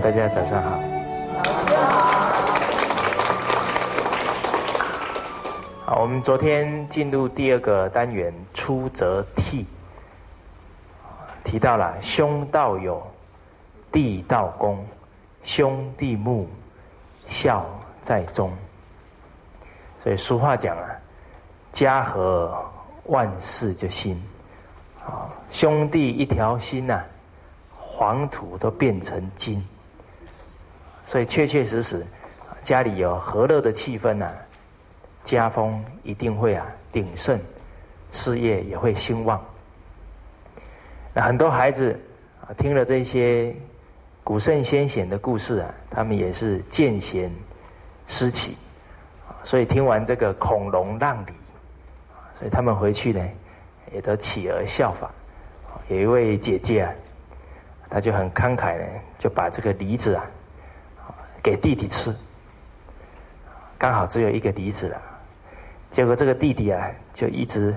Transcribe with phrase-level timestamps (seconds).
[0.00, 0.70] 大家早上好。
[5.86, 9.64] 好，我们昨天进入第二个单元“出则悌”，
[11.44, 13.00] 提到了兄道友，
[13.92, 14.84] 弟道恭，
[15.44, 16.48] 兄弟睦，
[17.28, 17.64] 孝
[18.02, 18.52] 在中。
[20.02, 20.84] 所以俗话讲啊，
[21.72, 22.52] 家和
[23.04, 24.20] 万事就兴。
[25.06, 27.00] 啊，兄弟一条心呐。
[27.96, 29.64] 黄土都变成金，
[31.06, 32.04] 所以确确实实，
[32.62, 34.30] 家里有和乐的气氛呐，
[35.22, 37.38] 家风一定会啊鼎盛，
[38.10, 39.42] 事业也会兴旺。
[41.12, 41.98] 那很多孩子
[42.40, 43.54] 啊听了这些
[44.24, 47.30] 古圣先贤的故事啊，他们也是见贤
[48.06, 48.56] 思齐，
[49.44, 51.32] 所以听完这个孔融让梨，
[52.38, 53.28] 所以他们回去呢
[53.92, 55.10] 也都起而效法。
[55.88, 56.92] 有一位姐姐啊。
[57.90, 58.86] 她就很慷慨呢，
[59.20, 60.26] 就把这个梨子啊，
[61.44, 62.12] 给弟弟吃。
[63.76, 65.02] 刚好只有一个梨子了，
[65.90, 67.76] 结果这个弟弟啊，就一直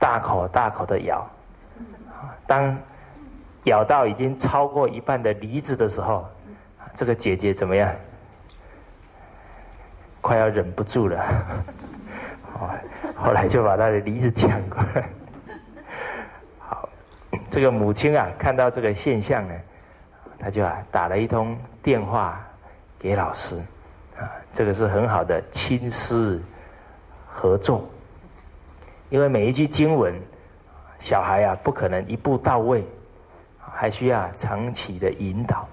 [0.00, 1.24] 大口大口的咬。
[2.44, 2.76] 当
[3.64, 6.28] 咬到已经超过一半的梨子的时候，
[6.96, 7.94] 这个姐姐怎么样？
[10.20, 11.24] 快要忍不住了，
[13.14, 15.08] 后来就把他的梨子抢过来。
[16.58, 16.88] 好
[17.48, 19.54] 这个母亲啊，看到这个现象呢，
[20.40, 22.44] 他就啊打了一通电话
[22.98, 23.56] 给老师，
[24.18, 26.40] 啊，这个是很好的亲师
[27.26, 27.88] 合作，
[29.08, 30.14] 因为每一句经文，
[30.98, 32.84] 小孩啊不可能一步到位，
[33.58, 35.66] 还需要长期的引导，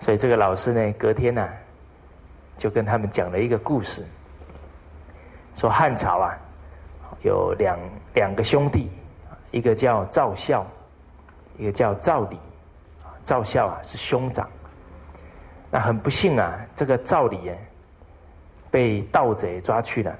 [0.00, 1.48] 所以这个老师呢，隔天呢，
[2.56, 4.04] 就跟他们讲了一个故事，
[5.54, 6.38] 说汉朝啊，
[7.22, 7.78] 有两
[8.14, 8.90] 两个兄弟。
[9.52, 10.66] 一个叫赵孝，
[11.56, 12.38] 一个叫赵李。
[13.24, 14.46] 赵孝啊是兄长，
[15.70, 17.50] 那很不幸啊，这个赵李
[18.70, 20.14] 被盗贼抓去了。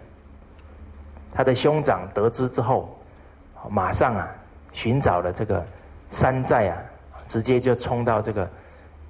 [1.34, 2.96] 他的兄长得知之后，
[3.68, 4.28] 马上啊
[4.72, 5.64] 寻找了这个
[6.10, 6.78] 山寨啊，
[7.26, 8.48] 直接就冲到这个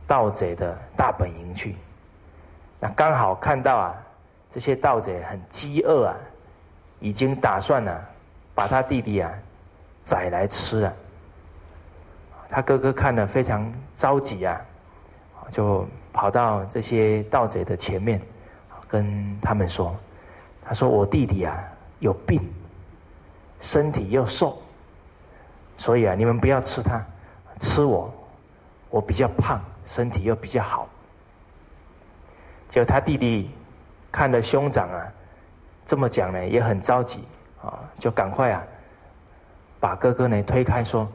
[0.06, 1.76] 盗贼的大本营去。
[2.80, 3.94] 那刚好看到啊，
[4.52, 6.16] 这些盗贼很饥饿啊，
[7.00, 7.98] 已经打算呢
[8.54, 9.32] 把他弟弟啊。
[10.04, 10.94] 宰来吃了，
[12.48, 14.60] 他哥哥看了非常着急啊，
[15.50, 15.84] 就
[16.16, 18.18] 跑到这些盗贼的前面，
[18.88, 19.94] 跟他们说
[20.64, 21.62] ：“他说我弟弟啊
[21.98, 22.40] 有病，
[23.60, 24.58] 身体又瘦，
[25.76, 27.04] 所以啊你们不要吃他，
[27.60, 28.10] 吃我，
[28.88, 30.88] 我比较胖，身体又比较好。”
[32.70, 33.50] 就他弟弟
[34.10, 35.06] 看了兄长啊
[35.84, 37.24] 这么讲呢，也很着急
[37.62, 38.64] 啊，就赶快啊。
[39.78, 41.06] 把哥哥呢推开，说：“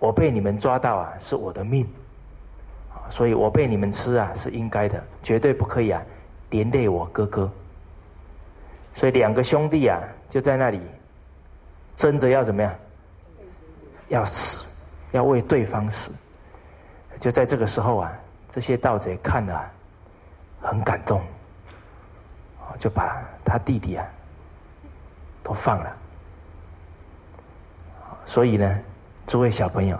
[0.00, 1.86] 我被你们抓到啊，是我的命，
[3.10, 6.02] 所以我被你们吃啊是应该的，绝对不可以啊
[6.50, 7.50] 连累我哥哥。”
[8.94, 10.00] 所以两个兄弟啊
[10.30, 10.80] 就在那里
[11.96, 12.72] 争着要怎么样，
[14.08, 14.64] 要死，
[15.12, 16.10] 要为对方死。
[17.20, 18.12] 就在这个时候啊，
[18.50, 19.70] 这些盗贼看了
[20.60, 21.20] 很感动，
[22.78, 24.06] 就把他弟弟啊
[25.42, 25.96] 都放了。
[28.26, 28.78] 所以呢，
[29.26, 29.98] 诸位小朋友，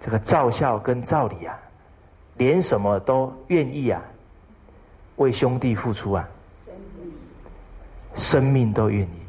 [0.00, 1.58] 这个赵孝跟赵李啊，
[2.36, 4.02] 连什么都愿意啊，
[5.16, 6.28] 为兄弟付出啊，
[8.14, 9.22] 生命都愿意。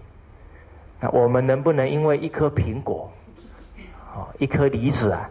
[1.00, 3.12] 那我们能不能因为一颗苹果，
[4.16, 5.30] 哦，一颗梨子啊，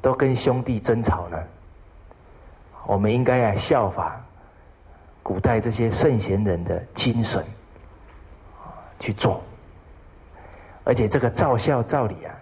[0.00, 1.38] 都跟兄弟争吵呢？
[2.86, 4.24] 我们应该啊效法
[5.22, 7.44] 古代这些圣贤人的精神，
[8.98, 9.42] 去做。
[10.84, 12.34] 而且这个照孝赵李啊，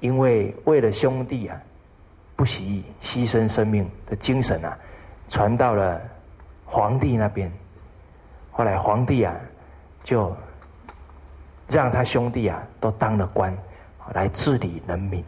[0.00, 1.58] 因为为了兄弟啊，
[2.38, 4.78] 不惜牺牲生命的精神啊，
[5.28, 6.00] 传到了
[6.64, 7.50] 皇帝那边。
[8.52, 9.34] 后来皇帝啊，
[10.04, 10.32] 就
[11.68, 13.52] 让他兄弟啊都当了官，
[14.14, 15.24] 来治理人民。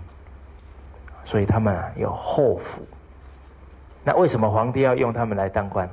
[1.25, 2.87] 所以他们啊有后福。
[4.05, 5.91] 那为什么皇帝要用他们来当官？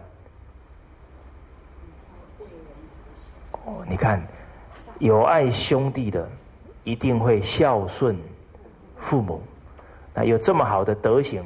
[3.65, 4.21] 哦，你看。
[4.99, 6.27] 有爱兄弟的，
[6.83, 8.17] 一定会孝顺
[8.97, 9.43] 父母。
[10.17, 11.43] 那有这么好的德行，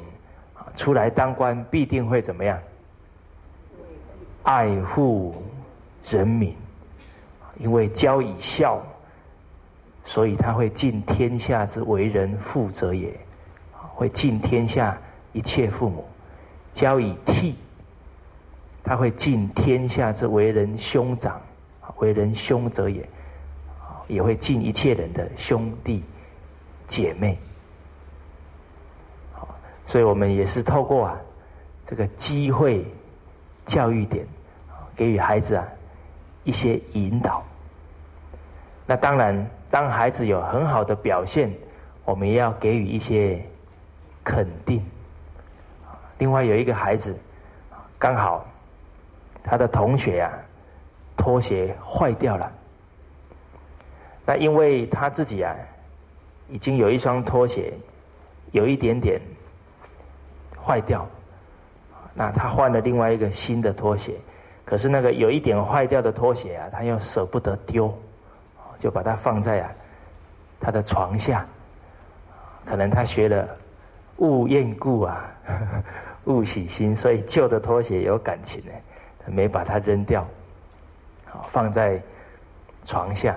[0.74, 2.58] 出来当官必定会怎么样？
[4.44, 5.34] 爱护
[6.08, 6.56] 人民，
[7.58, 8.82] 因为教以孝，
[10.06, 13.12] 所以他会尽天下之为人父者也，
[13.94, 14.98] 会尽天下
[15.34, 16.06] 一切父母。
[16.72, 17.52] 教以悌，
[18.82, 21.38] 他会尽天下之为人兄长，
[21.98, 23.06] 为人兄者也。
[24.08, 26.02] 也会尽一切人的兄弟
[26.88, 27.36] 姐妹，
[29.86, 31.20] 所以我们也是透过啊
[31.86, 32.84] 这个机会
[33.66, 34.26] 教育点，
[34.96, 35.66] 给予孩子啊
[36.44, 37.42] 一些引导。
[38.86, 41.52] 那当然，当孩子有很好的表现，
[42.04, 43.40] 我们也要给予一些
[44.24, 44.84] 肯定。
[46.18, 47.16] 另外有一个孩子，
[47.98, 48.46] 刚好
[49.42, 50.32] 他的同学呀
[51.16, 52.52] 拖鞋坏掉了，
[54.24, 55.54] 那因为他自己啊
[56.48, 57.72] 已经有一双拖鞋
[58.50, 59.20] 有一点点
[60.64, 61.06] 坏掉，
[62.14, 64.14] 那他换了另外一个新的拖鞋，
[64.64, 67.92] 可是那个有一点坏掉的拖鞋啊，他又舍不得丢，
[68.78, 69.70] 就把它放在啊
[70.60, 71.46] 他的床下，
[72.64, 73.48] 可能他学了
[74.18, 75.28] 勿厌故啊。
[76.26, 78.70] 勿喜新，所以旧的拖鞋有感情呢，
[79.26, 80.24] 没把它扔掉，
[81.24, 82.00] 好放在
[82.84, 83.36] 床下。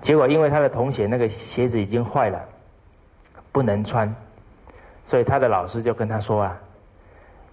[0.00, 2.44] 结果因为他的同学那个鞋子已经坏了，
[3.52, 4.12] 不能穿，
[5.06, 6.58] 所以他的老师就跟他说啊：“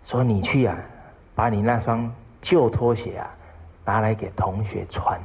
[0.06, 0.78] 说你去啊，
[1.36, 2.12] 把你那双
[2.42, 3.30] 旧拖鞋啊
[3.86, 5.20] 拿来给同学穿。”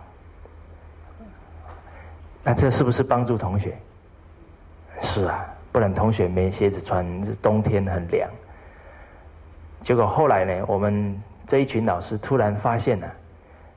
[2.43, 3.76] 那这是不是帮助同学？
[5.00, 5.44] 是啊。
[5.73, 7.05] 不然同学没鞋子穿，
[7.43, 8.31] 冬天很凉。
[9.81, 13.12] 结果后来呢，我们这一群老师突然发现了，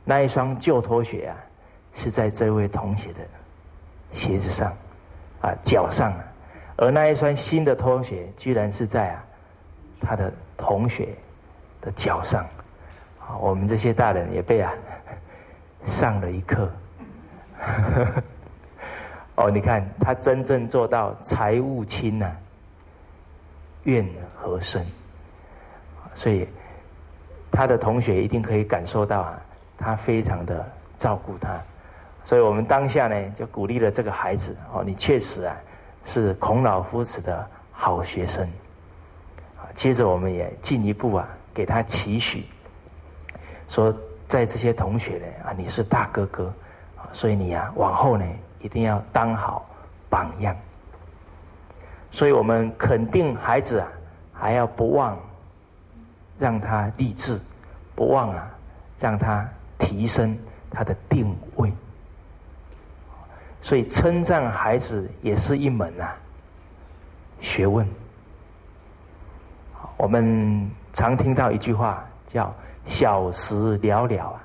[0.06, 1.34] 那一双旧拖鞋啊，
[1.96, 3.20] 是在这位同学的
[4.12, 4.72] 鞋子上，
[5.42, 6.14] 啊脚上，
[6.78, 9.24] 而那一双新的拖鞋居然是在啊
[10.00, 11.10] 他的同学
[11.82, 12.46] 的脚上。
[13.20, 14.72] 啊，我们这些大人也被啊
[15.84, 16.72] 上了一课。
[19.36, 22.32] 哦，你看他真正做到财物轻呐，
[23.84, 24.86] 怨和深，
[26.16, 26.48] 所以
[27.52, 29.42] 他的同学一定可以感受到啊，
[29.78, 30.66] 他非常的
[30.98, 31.60] 照顾他，
[32.24, 35.56] 所以我们当下呢就鼓励了这个孩子哦，你确实啊
[36.08, 38.50] 是孔老夫子的好学生，
[39.76, 42.44] 接着我们也进一步啊给他期许，
[43.68, 43.96] 说
[44.28, 46.52] 在这些同学呢啊你是大哥哥，
[47.14, 48.26] 所以你呀往后呢。
[48.60, 49.64] 一定要当好
[50.10, 50.54] 榜样，
[52.10, 53.88] 所以我们肯定孩子啊，
[54.34, 55.16] 还要不忘
[56.40, 57.40] 让他励志，
[57.94, 58.50] 不忘啊
[59.00, 60.36] 让他提升
[60.72, 61.72] 他的定位。
[63.68, 66.16] 所以称赞孩子也是一门啊
[67.42, 67.86] 学问。
[69.98, 72.56] 我们常听到一句话叫
[72.88, 74.40] “小时了了，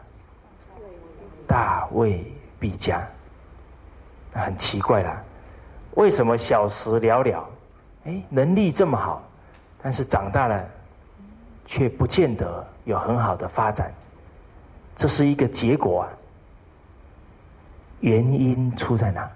[1.46, 2.26] 大未
[2.58, 3.00] 必佳”。
[4.34, 5.22] 很奇怪啦，
[5.94, 7.48] 为什么小时了了，
[8.06, 9.22] 哎，能力这么好，
[9.80, 10.68] 但是长大了，
[11.64, 13.94] 却不见得有很好的发展，
[14.96, 16.08] 这是一个结果啊。
[18.02, 19.30] 原因出在哪？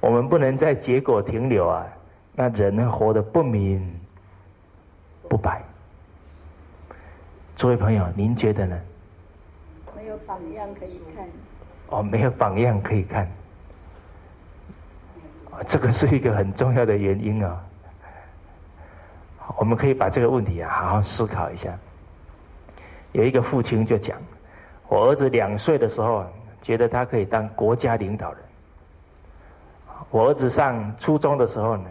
[0.00, 1.86] 我们不能在结果停留啊，
[2.34, 4.00] 那人呢活得不明
[5.28, 5.62] 不白。
[7.56, 8.78] 诸位朋友，您觉得呢？
[9.94, 11.26] 没有榜样可以看。
[11.88, 13.30] 哦，没有榜样可以看，
[15.66, 17.62] 这个是一个很重要的原因啊。
[19.56, 21.76] 我们可以把这个问题啊好好思考一下。
[23.12, 24.16] 有一个父亲就讲，
[24.88, 26.26] 我儿子两岁的时候，
[26.60, 28.40] 觉得他可以当国家领导人。
[30.10, 31.84] 我儿子上初中的时候呢，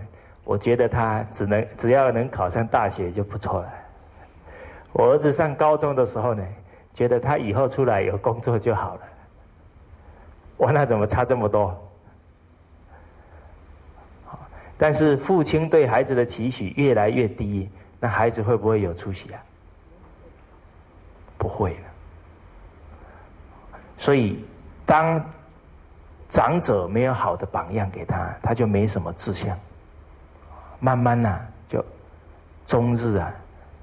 [0.44, 3.74] 我觉得他只能只要能考上大学就不错了。
[4.94, 6.46] 我儿子上高中的时候呢，
[6.94, 9.02] 觉得他以后出来有工作就好了。
[10.58, 11.78] 我那怎么差这么多？
[14.78, 17.70] 但是父亲对孩子的期许越来越低，
[18.00, 19.42] 那孩子会不会有出息啊？
[21.38, 21.78] 不会了。
[23.98, 24.44] 所以，
[24.86, 25.24] 当
[26.30, 29.58] 长者没有好的榜样给他，他就没什么志向，
[30.80, 31.84] 慢慢呢，就
[32.66, 33.34] 终日啊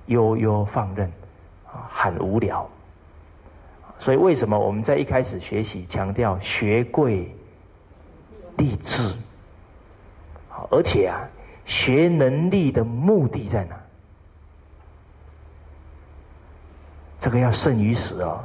[0.07, 1.11] 悠悠放任，
[1.67, 2.69] 啊很无聊。
[3.99, 7.33] 所以，为什么我们在一开始学习强调学贵
[8.57, 9.15] 立志？
[10.71, 11.21] 而且啊，
[11.65, 13.77] 学能力的目的在哪？
[17.19, 18.45] 这个要慎于死哦。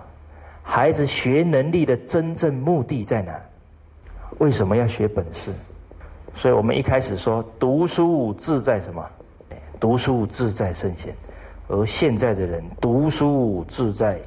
[0.69, 3.33] 孩子学能力的真正目的在哪？
[4.39, 5.53] 为什么要学本事？
[6.35, 9.03] 所以我们一开始说，读书志在什么？
[9.79, 11.15] 读书志在圣贤。
[11.69, 14.19] 而现在的人，读书志在。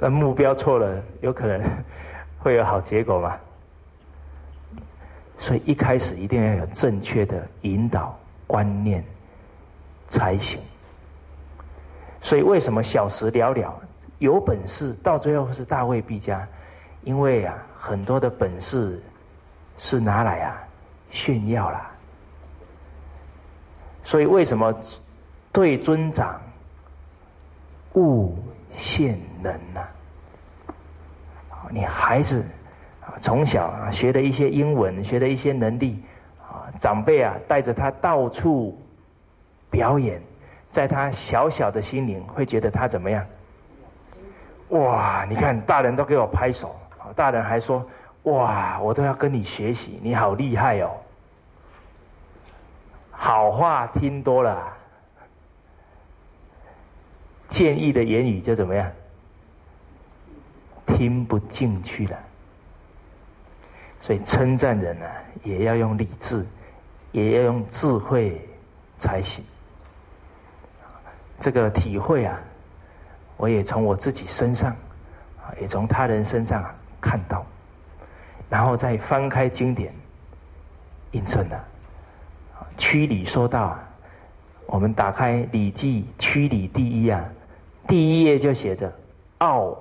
[0.00, 1.62] 那目标错了，有可能
[2.38, 3.36] 会有好结果吗？
[5.38, 8.18] 所以一开始一定要有正确的引导
[8.48, 9.02] 观念
[10.08, 10.58] 才行。
[12.20, 13.80] 所以为什么小时了了，
[14.18, 16.46] 有本事到最后是大未必佳？
[17.02, 19.00] 因为啊，很多的本事
[19.78, 20.58] 是拿来啊
[21.10, 21.90] 炫耀啦，
[24.02, 24.74] 所以为什么
[25.52, 26.40] 对尊长
[27.94, 28.36] 勿
[28.72, 29.80] 限能呢？
[31.70, 32.44] 你孩子
[33.00, 36.02] 啊从小啊学的一些英文，学的一些能力
[36.42, 38.76] 啊，长辈啊带着他到处
[39.70, 40.20] 表演，
[40.70, 43.24] 在他小小的心灵会觉得他怎么样？
[44.70, 45.24] 哇！
[45.28, 46.74] 你看大人都给我拍手，
[47.14, 47.84] 大人还说。
[48.24, 48.78] 哇！
[48.80, 50.90] 我都要跟你学习，你好厉害哦！
[53.10, 54.76] 好话听多了，
[57.48, 58.90] 建议的言语就怎么样？
[60.86, 62.18] 听不进去了。
[64.00, 65.06] 所以称赞人呢，
[65.42, 66.46] 也要用理智，
[67.12, 68.46] 也要用智慧
[68.98, 69.44] 才行。
[71.40, 72.38] 这个体会啊，
[73.38, 74.72] 我也从我自己身上，
[75.40, 76.62] 啊，也从他人身上
[77.00, 77.46] 看到。
[78.50, 79.94] 然后再翻开经典，
[81.12, 81.64] 印证了。
[82.76, 83.78] 曲礼说到，
[84.66, 87.24] 我们打开《礼记》曲礼第一啊，
[87.86, 88.92] 第一页就写着：
[89.38, 89.76] 傲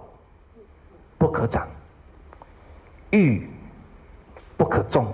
[1.17, 1.67] 不可长，
[3.11, 3.49] 欲
[4.57, 5.11] 不可纵，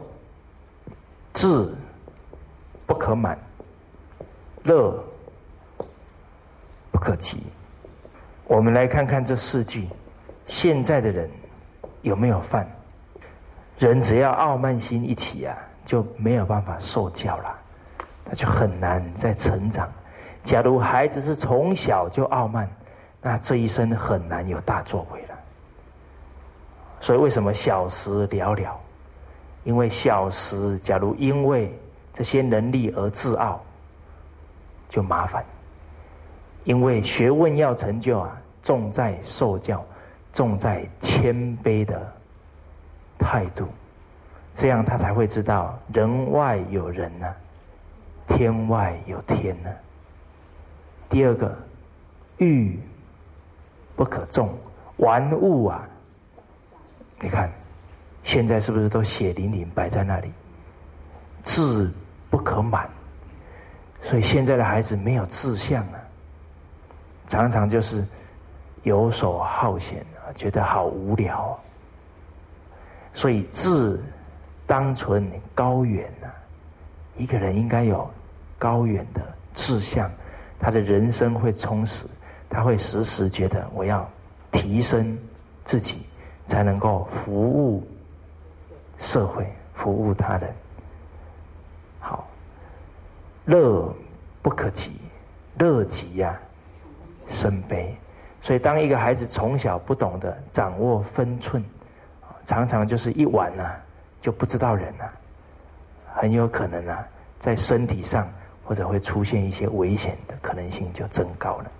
[1.33, 1.73] 志
[2.87, 3.37] 不可满，
[4.63, 4.97] 乐
[6.91, 7.43] 不可极。
[8.45, 9.87] 我们来看看这四句，
[10.47, 11.29] 现在的人
[12.01, 12.69] 有没有犯？
[13.77, 17.55] 人只要傲慢心一起啊，就没有办法受教了，
[18.25, 19.89] 那就很难再成长。
[20.43, 22.69] 假如孩子是从小就傲慢，
[23.21, 25.35] 那这一生很难有大作为了。
[26.99, 28.79] 所以为什么小时了了？
[29.63, 31.73] 因为小时假如因为
[32.13, 33.61] 这些能力而自傲，
[34.89, 35.43] 就麻烦。
[36.63, 39.85] 因为学问要成就啊，重在受教，
[40.31, 42.01] 重在谦卑的。
[43.19, 43.65] 态度，
[44.53, 47.33] 这样他才会知道人外有人呢，
[48.27, 49.69] 天外有天呢。
[51.09, 51.55] 第二个，
[52.37, 52.77] 欲
[53.95, 54.53] 不可纵，
[54.97, 55.87] 玩物啊，
[57.21, 57.49] 你看，
[58.23, 60.29] 现在是不是都血淋淋摆在那里？
[61.45, 61.89] 志
[62.29, 62.89] 不可满，
[64.01, 66.02] 所以现在的孩子没有志向啊，
[67.27, 68.05] 常常就是
[68.83, 71.57] 游手好闲啊，觉得好无聊。
[73.13, 73.99] 所以志
[74.65, 76.27] 当存高远呐，
[77.17, 78.09] 一个人应该有
[78.57, 79.21] 高远的
[79.53, 80.09] 志向，
[80.59, 82.05] 他的人生会充实，
[82.49, 84.09] 他会时时觉得我要
[84.51, 85.17] 提升
[85.63, 86.05] 自己，
[86.47, 87.85] 才能够服务
[88.97, 90.53] 社会，服务他人。
[91.99, 92.27] 好，
[93.45, 93.93] 乐
[94.41, 94.97] 不可及，
[95.57, 96.39] 乐极呀
[97.27, 97.95] 身悲。
[98.41, 101.63] 所以当一个孩子从小不懂得掌握分寸。
[102.45, 103.63] 常常就是一晚呢，
[104.19, 105.09] 就不知道人了，
[106.13, 107.07] 很有可能啊，
[107.39, 108.27] 在身体上
[108.65, 111.71] 或者会出现一些危险的可能性就增高了。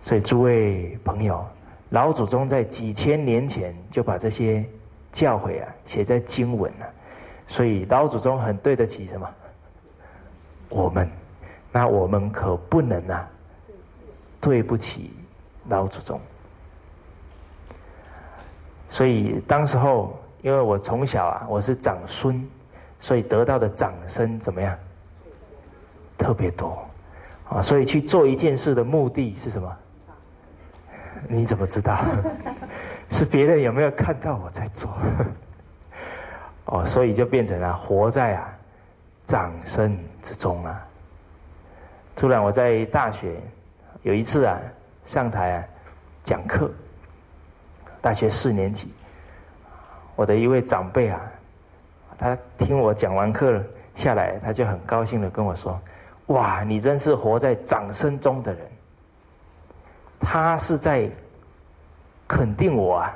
[0.00, 1.46] 所以诸位朋友，
[1.90, 4.64] 老祖宗在几千年前就把这些
[5.12, 6.86] 教诲啊写在经文了，
[7.46, 9.28] 所以老祖宗很对得起什么？
[10.70, 11.06] 我们，
[11.70, 13.28] 那我们可不能啊，
[14.40, 15.12] 对不起
[15.68, 16.20] 老祖宗。
[18.90, 22.42] 所以当时候，因为我从小啊，我是长孙，
[23.00, 24.76] 所以得到的掌声怎么样？
[26.16, 26.88] 特别多，
[27.48, 29.76] 啊，所以去做一件事的目的是什么？
[31.28, 31.98] 你怎么知道？
[33.10, 34.90] 是别人有没有看到我在做？
[36.66, 38.48] 哦，所以就变成了活在啊
[39.26, 40.86] 掌声之中啊。
[42.16, 43.40] 突然我在大学
[44.02, 44.58] 有一次啊
[45.06, 45.64] 上台啊
[46.24, 46.70] 讲课。
[48.00, 48.92] 大学四年级，
[50.14, 51.20] 我的一位长辈啊，
[52.16, 53.60] 他听我讲完课
[53.96, 55.78] 下来，他就很高兴的跟我说
[56.28, 58.66] ：“哇，你真是活在掌声中的人。”
[60.20, 61.10] 他是在
[62.28, 63.12] 肯定我啊，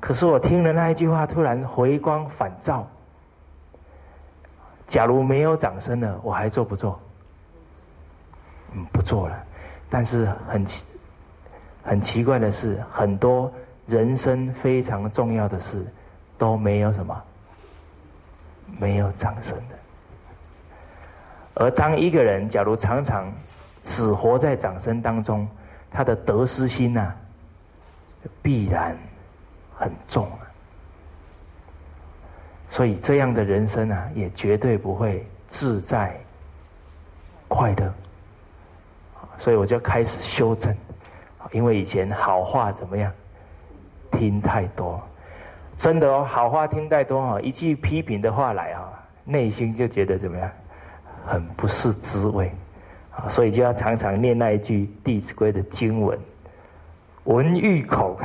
[0.00, 2.88] 可是我听了那一句话，突然回光返照。
[4.86, 6.98] 假如没有掌声了，我还做不做？
[8.72, 9.44] 嗯，不做了。
[9.90, 10.84] 但是很奇
[11.82, 13.52] 很奇怪的是，很多。
[13.86, 15.84] 人生非常重要的事，
[16.38, 17.20] 都没有什么，
[18.78, 19.74] 没有掌声的。
[21.54, 23.32] 而当一个人假如常常
[23.82, 25.48] 只活在掌声当中，
[25.90, 27.12] 他的得失心呐，
[28.40, 28.96] 必然
[29.76, 30.38] 很重啊。
[32.68, 36.16] 所以这样的人生啊，也绝对不会自在
[37.48, 37.92] 快乐。
[39.40, 40.72] 所以我就开始修正，
[41.50, 43.10] 因为以前好话怎么样？
[44.12, 45.00] 听太多，
[45.76, 48.92] 真的哦，好话听太多哈，一句批评的话来啊，
[49.24, 50.50] 内心就觉得怎么样，
[51.26, 52.52] 很不是滋味，
[53.16, 56.18] 啊，所以就要常常念那一句《弟子规》的经文
[57.24, 58.16] ：“闻欲恐，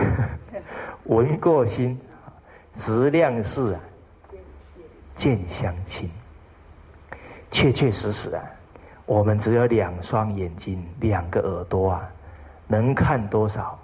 [1.06, 1.98] 闻过心，
[2.74, 3.80] 直量事啊，
[5.16, 6.10] 见相亲。”
[7.52, 8.44] 确确实实啊，
[9.06, 12.10] 我们只有两双眼睛，两个耳朵啊，
[12.68, 13.78] 能看多少，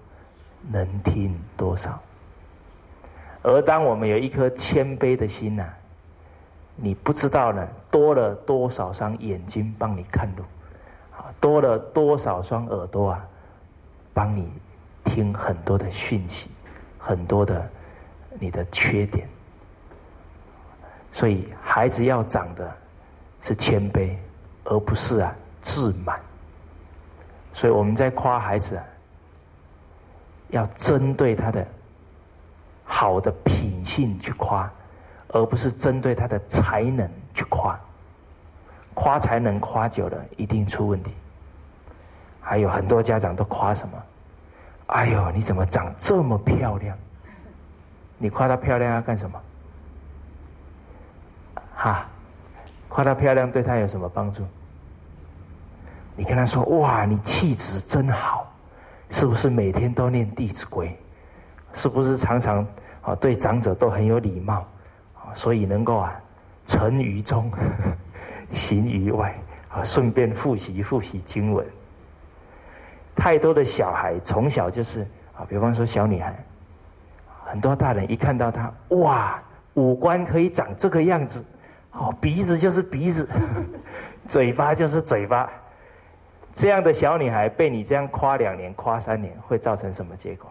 [0.72, 2.00] 能听多少。
[3.44, 5.66] 而当我们有一颗谦卑的心呐，
[6.76, 10.44] 你不知道呢，多了多少双眼睛帮你看路，
[11.16, 13.28] 啊，多了多少双耳朵啊，
[14.14, 14.52] 帮你
[15.04, 16.50] 听很多的讯息，
[16.98, 17.70] 很多的
[18.40, 19.28] 你的缺点。
[21.14, 22.72] 所以孩子要长的
[23.42, 24.16] 是谦卑，
[24.64, 26.20] 而不是啊自满。
[27.54, 28.84] 所以我们在夸孩子啊，
[30.50, 31.66] 要针对他的。
[32.84, 34.70] 好的品性去夸，
[35.30, 37.80] 而不是针对他的才能去夸。
[38.94, 41.14] 夸才能夸久了，一定出问题。
[42.42, 44.04] 还有很多家长都夸什么？
[44.88, 46.98] 哎呦，你怎么长这么漂亮？
[48.18, 49.42] 你夸她漂亮要干什么？
[51.74, 52.06] 哈，
[52.92, 54.44] 夸她漂亮对她有什么帮助？
[56.16, 58.52] 你跟她说：哇，你气质真好，
[59.10, 60.88] 是不是每天都念《弟子规》？
[61.82, 62.68] 是不是常常？
[63.02, 64.64] 啊，对长者都很有礼貌，
[65.34, 66.14] 所以能够啊，
[66.68, 67.52] 成于中，
[68.52, 69.34] 行于外，
[69.70, 71.66] 啊，顺便复习复习经文。
[73.16, 75.02] 太多的小孩从小就是
[75.36, 76.36] 啊，比方说小女孩，
[77.46, 79.42] 很多大人一看到她，哇，
[79.74, 81.44] 五官可以长这个样子，
[81.94, 83.28] 哦，鼻子就是鼻子，
[84.28, 85.52] 嘴巴就是嘴巴，
[86.54, 90.50] 这样的小女孩被你这样夸两年、夸三年，会造成什么结果？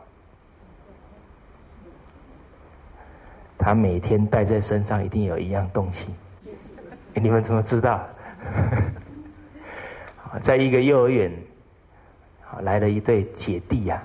[3.59, 6.15] 她每天带在身上一定有一样东西，
[7.15, 8.07] 你们怎么知道？
[10.41, 11.33] 在一个幼儿园，
[12.61, 14.03] 来了一对姐弟呀，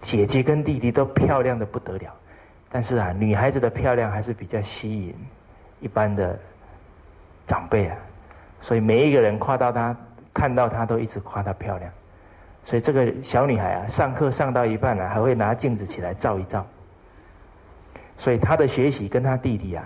[0.00, 2.14] 姐姐跟弟弟都漂亮的不得了，
[2.68, 5.14] 但是啊，女孩子的漂亮还是比较吸引。
[5.86, 6.36] 一般的
[7.46, 7.96] 长辈啊，
[8.60, 9.96] 所以每一个人夸到她，
[10.34, 11.88] 看到她都一直夸她漂亮，
[12.64, 16.66] 所以这个小女孩啊，上课上到一半了，还会拿镜子起来照一照。
[18.18, 19.84] 所以她的学习跟她弟弟啊，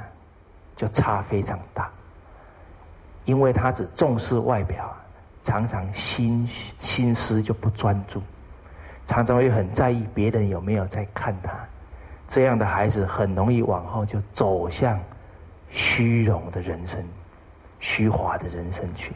[0.75, 1.91] 就差非常大。
[3.27, 4.91] 因为她只重视外表，
[5.43, 8.23] 常常心心思就不专注，
[9.05, 11.53] 常常会很在意别人有没有在看她。
[12.27, 14.99] 这样的孩子很容易往后就走向
[15.71, 17.03] 虚荣的人生、
[17.79, 19.13] 虚华的人生去。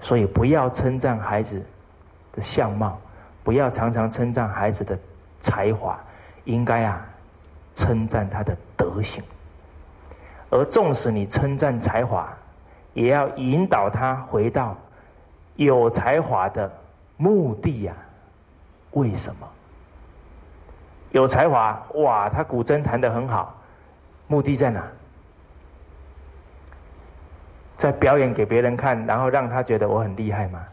[0.00, 1.60] 所以不要称赞孩子
[2.32, 2.98] 的相貌，
[3.42, 4.98] 不要常常称赞孩子的
[5.40, 5.98] 才华，
[6.44, 7.04] 应该啊。
[7.78, 9.22] 称赞他的德行，
[10.48, 12.26] 而纵使你称赞才华，
[12.94, 14.74] 也要引导他回到
[15.56, 16.72] 有才华的
[17.18, 17.92] 目的呀？
[18.92, 19.46] 为什么？
[21.10, 23.54] 有才华哇，他古筝弹得很好，
[24.26, 24.82] 目的在哪？
[27.76, 30.64] 在表演给别人看，然后让他觉得我很厉害吗？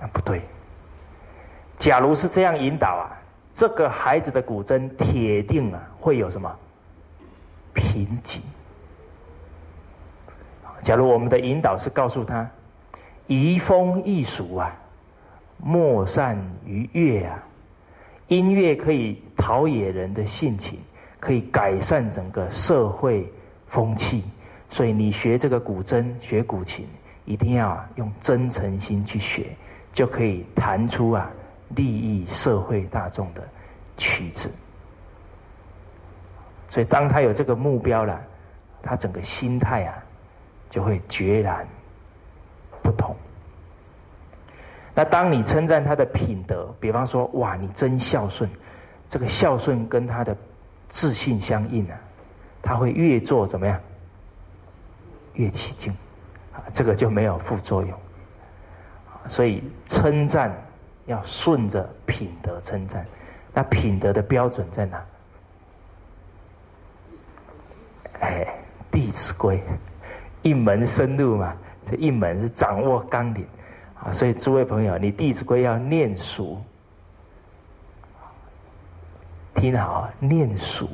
[0.00, 0.42] 那不对。
[1.76, 3.14] 假如是这样引导啊？
[3.54, 6.56] 这个孩子的古筝铁定啊会有什么
[7.74, 8.40] 瓶颈？
[10.80, 12.48] 假如我们的引导是告诉他，
[13.26, 14.72] 移风易俗啊，
[15.56, 17.42] 莫善于乐啊，
[18.28, 20.78] 音乐可以陶冶人的性情，
[21.18, 23.28] 可以改善整个社会
[23.66, 24.22] 风气，
[24.70, 26.86] 所以你学这个古筝、学古琴，
[27.24, 29.56] 一定要用真诚心去学，
[29.92, 31.30] 就可以弹出啊。
[31.76, 33.46] 利益社会大众的
[33.98, 34.50] 曲子，
[36.70, 38.18] 所以当他有这个目标了，
[38.82, 40.02] 他整个心态啊
[40.70, 41.68] 就会决然
[42.80, 43.14] 不同。
[44.94, 48.48] 那当你称赞他的品德，比方说哇，你真孝顺，
[49.10, 50.34] 这个孝顺跟他的
[50.88, 52.00] 自信相应啊，
[52.62, 53.78] 他会越做怎么样？
[55.38, 55.90] 越起劲，
[56.52, 57.98] 啊，这个就没有副作用。
[59.28, 60.54] 所以称赞。
[61.08, 63.02] 要顺着品德称赞，
[63.54, 65.02] 那品德的标准在哪？
[68.20, 68.44] 哎，
[68.92, 69.56] 《弟子规》
[70.42, 73.46] 一门深入嘛，这一门是掌握纲领
[74.04, 76.62] 啊，所以诸位朋友，你《弟子规》要念熟，
[79.54, 80.86] 听好，念熟。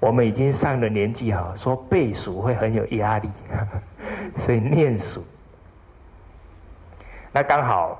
[0.00, 3.30] 我们已经上了年纪哈，说背熟会很有压力，
[4.36, 5.22] 所以念熟。
[7.30, 7.98] 那刚好。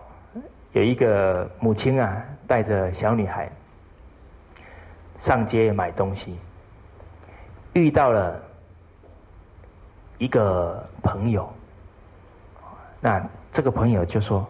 [0.72, 3.50] 有一个母亲啊，带着小女孩
[5.18, 6.38] 上街买东西，
[7.72, 8.40] 遇到了
[10.16, 11.52] 一个朋友，
[13.00, 14.48] 那这个朋友就说，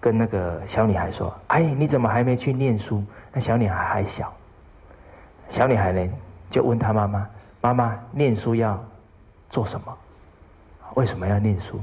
[0.00, 4.32] 跟那个小女孩说：“哎，你怎么还没去念书？”那小女孩还小，
[5.50, 6.10] 小女孩呢
[6.50, 7.30] 就问他妈妈
[7.62, 8.82] ：“妈妈，念书要
[9.48, 9.98] 做什么？
[10.94, 11.80] 为什么要念书？”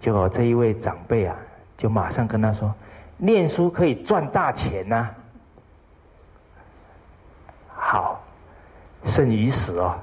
[0.00, 1.36] 结果这一位长辈啊，
[1.76, 2.74] 就马上跟她说
[3.18, 5.10] ：“念书可以赚大钱呐！”
[7.76, 8.20] 好，
[9.04, 9.98] 生与死哦。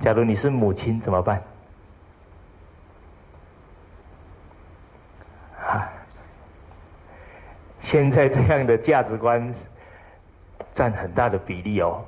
[0.00, 1.42] 假如你是母亲怎么办？
[5.66, 5.90] 啊，
[7.80, 9.52] 现在这样的价值观
[10.72, 12.02] 占很大的比例哦。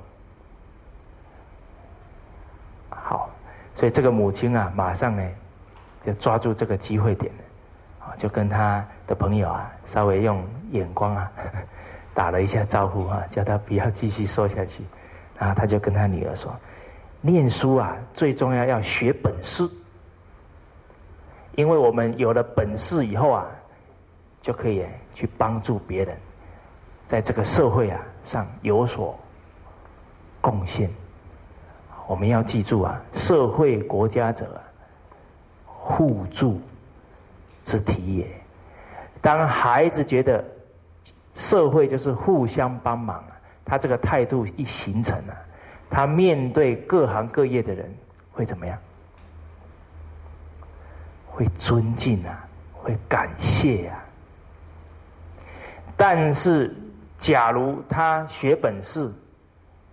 [2.89, 3.29] 好，
[3.81, 5.27] 所以这个母亲啊，马上呢
[6.05, 7.33] 就抓住这个机会点
[7.99, 11.31] 啊，就跟他的朋友啊，稍微用眼光啊
[12.13, 14.83] 打了一下招呼啊，叫他不要继续说下去。
[15.35, 16.55] 然后他就跟他女儿说。
[17.21, 19.67] 念书啊，最重要要学本事，
[21.55, 23.47] 因为我们有了本事以后啊，
[24.41, 26.15] 就可以去帮助别人，
[27.07, 29.19] 在这个社会啊上有所
[30.39, 30.87] 贡献。
[32.07, 34.61] 我们要记住啊，社会国家者，
[35.65, 36.59] 互助
[37.63, 38.27] 之体也。
[39.21, 40.43] 当孩子觉得
[41.35, 43.23] 社会就是互相帮忙，
[43.63, 45.35] 他这个态度一形成啊。
[45.89, 47.93] 他面对各行各业的人
[48.31, 48.77] 会怎么样？
[51.27, 54.03] 会尊敬啊，会感谢啊。
[55.95, 56.75] 但是，
[57.17, 59.13] 假如他学本事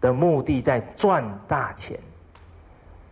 [0.00, 1.98] 的目的在赚大钱，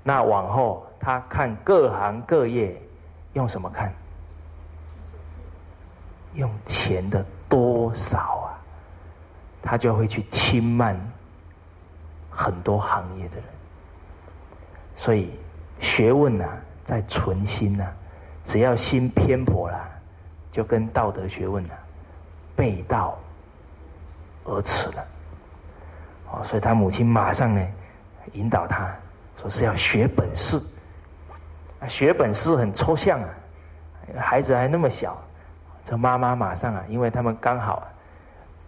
[0.03, 2.81] 那往后他看各行各业
[3.33, 3.93] 用什么看？
[6.35, 8.59] 用钱的多少啊？
[9.63, 10.99] 他就会去轻慢。
[12.39, 13.45] 很多行业的人，
[14.95, 15.31] 所以
[15.81, 16.47] 学问呢，
[16.85, 17.93] 在存心呢，
[18.45, 19.89] 只要心偏颇了，
[20.53, 21.71] 就跟道德学问呢
[22.55, 23.19] 背道
[24.45, 25.07] 而驰了。
[26.45, 27.67] 所以他母亲马上呢
[28.33, 28.91] 引导他
[29.37, 30.61] 说是要学本事。
[31.87, 33.29] 学本事很抽象啊，
[34.19, 35.17] 孩子还那么小，
[35.85, 37.87] 这妈妈马上啊，因为他们刚好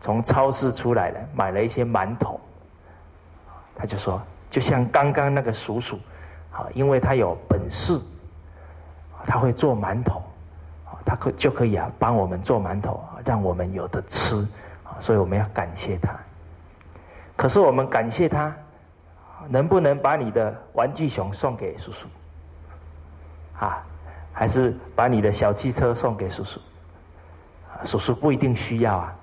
[0.01, 2.39] 从超市出来了，买了一些馒头。
[3.75, 5.99] 他就说，就像刚刚那个叔叔，
[6.51, 7.99] 好，因为他有本事，
[9.25, 10.23] 他会做馒头，
[11.05, 14.37] 他可就可以啊，帮我们做馒头，让我们有的吃，
[14.85, 16.15] 啊，所以我们要感谢他。
[17.39, 18.53] 可是我们感谢他，
[19.49, 22.09] 能不能把你的玩具熊送给叔叔？
[23.61, 23.79] 啊，
[24.33, 26.61] 还是把你的小汽车送给叔叔？
[27.85, 29.15] 叔叔不一定需要啊，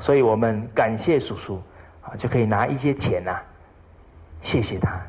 [0.00, 1.62] 所以我们感谢叔叔。
[2.02, 3.40] 啊，就可以拿一些钱呐，
[4.42, 5.00] 谢谢他。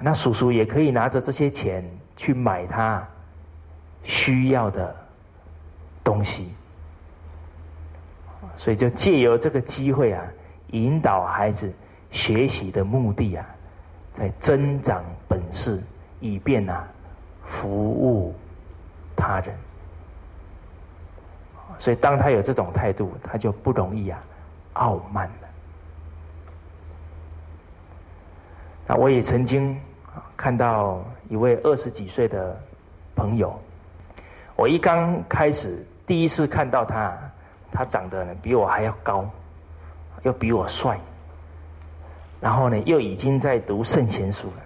[0.00, 3.02] 那叔叔也可以拿着这些钱去买他
[4.04, 4.94] 需要的
[6.04, 6.54] 东西。
[8.56, 10.22] 所以就借由这个机会啊，
[10.72, 11.72] 引导孩子
[12.10, 13.46] 学习的目的啊，
[14.14, 15.82] 在增长本事，
[16.20, 16.86] 以便啊
[17.46, 18.34] 服务
[19.16, 19.54] 他人。
[21.78, 24.22] 所以当他有这种态度，他就不容易啊
[24.74, 25.48] 傲慢了。
[28.86, 29.78] 那我也曾经
[30.36, 32.60] 看到一位二十几岁的
[33.16, 33.58] 朋友，
[34.54, 37.16] 我一刚开始第一次看到他，
[37.70, 39.28] 他长得比我还要高，
[40.22, 40.98] 又比我帅，
[42.40, 44.62] 然后呢又已经在读圣贤书了。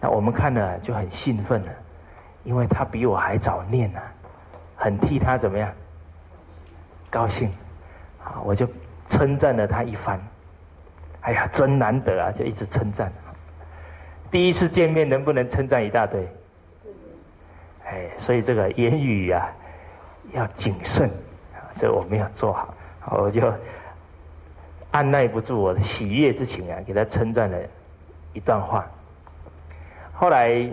[0.00, 1.68] 那我们看了就很兴奋了，
[2.44, 4.00] 因为他比我还早念呢，
[4.76, 5.70] 很替他怎么样
[7.10, 7.50] 高兴，
[8.22, 8.68] 啊，我就
[9.08, 10.20] 称赞了他一番。
[11.22, 12.32] 哎呀，真难得啊！
[12.32, 13.12] 就一直称赞。
[14.30, 16.26] 第一次见面能不能称赞一大堆？
[17.84, 19.46] 哎，所以这个言语啊
[20.32, 21.10] 要谨慎，
[21.76, 22.74] 这我没有做好，
[23.18, 23.52] 我就
[24.92, 27.58] 按耐不住我的喜悦之情啊，给他称赞了
[28.32, 28.86] 一段话。
[30.12, 30.68] 后来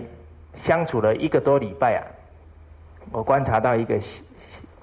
[0.56, 2.02] 相处了一个多礼拜啊，
[3.12, 4.00] 我观察到一个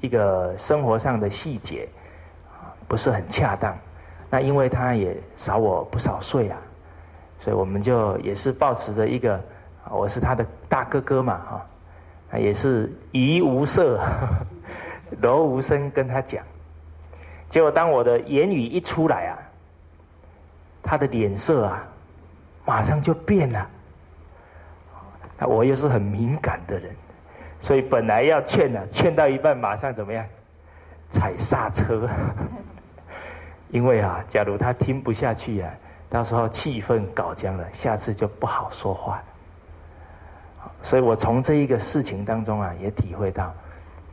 [0.01, 1.87] 一个生活上的细节，
[2.87, 3.77] 不是很恰当。
[4.29, 6.57] 那因为他也少我不少岁啊，
[7.39, 9.39] 所以我们就也是保持着一个，
[9.89, 11.41] 我是他的大哥哥嘛
[12.31, 13.99] 哈，也是怡无色，
[15.21, 16.43] 柔无声跟他讲，
[17.49, 19.37] 结果当我的言语一出来啊，
[20.83, 21.83] 他的脸色啊，
[22.65, 23.69] 马上就变了。
[25.37, 26.95] 那我又是很敏感的人，
[27.59, 30.25] 所以本来要劝呢，劝到一半马上怎么样，
[31.11, 32.09] 踩刹车。
[33.69, 35.69] 因为啊，假如他听不下去啊，
[36.09, 39.21] 到时候气氛搞僵了，下次就不好说话。
[40.81, 43.53] 所以我从这一个事情当中啊，也体会到，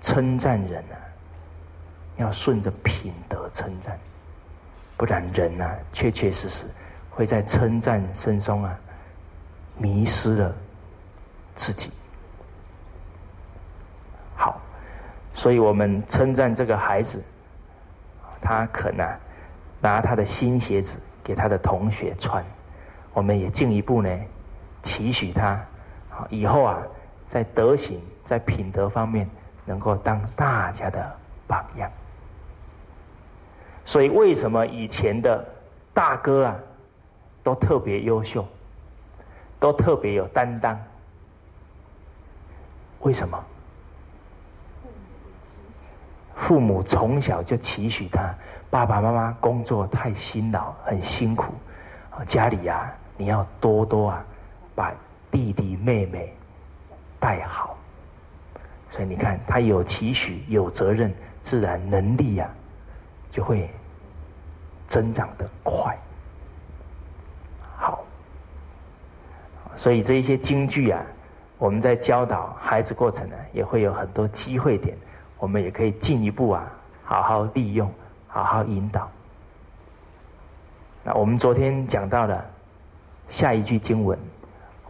[0.00, 0.96] 称赞人啊，
[2.16, 3.98] 要顺着品德称赞，
[4.96, 6.64] 不然人啊，确确实实
[7.10, 8.78] 会在称赞声中啊，
[9.76, 10.54] 迷失了
[11.56, 11.90] 自己。
[14.36, 14.60] 好，
[15.34, 17.22] 所以我们称赞这个孩子，
[18.40, 19.18] 他肯啊，
[19.80, 22.44] 拿他的新鞋子给他的同学穿，
[23.12, 24.08] 我们也进一步呢，
[24.82, 25.58] 期许他。
[26.28, 26.78] 以后啊，
[27.26, 29.28] 在德行、在品德方面，
[29.64, 31.10] 能够当大家的
[31.46, 31.90] 榜样。
[33.92, 35.46] 所以，为什么以前的
[35.92, 36.56] 大哥啊，
[37.42, 38.42] 都特别优秀，
[39.60, 40.80] 都特别有担当？
[43.00, 43.38] 为什么？
[46.34, 48.34] 父母从小就期许他，
[48.70, 51.52] 爸爸妈妈工作太辛劳，很辛苦，
[52.24, 54.24] 家里呀，你要多多啊，
[54.74, 54.90] 把。
[55.30, 56.34] 弟弟妹妹
[57.18, 57.74] 带好，
[58.90, 61.10] 所以你看，他有期许、有责任，
[61.42, 62.50] 自然能力呀
[63.30, 63.70] 就会
[64.92, 65.96] 增长的快。
[67.78, 68.04] 好，
[69.74, 71.02] 所以这一些京剧啊，
[71.56, 74.94] 我们在教导孩子过程呢，也会有很多机会点，
[75.38, 76.70] 我们也可以进一步啊，
[77.04, 77.90] 好好利用，
[78.28, 79.08] 好好引导。
[81.02, 82.44] 那我们昨天讲到了
[83.28, 84.18] 下一句经文。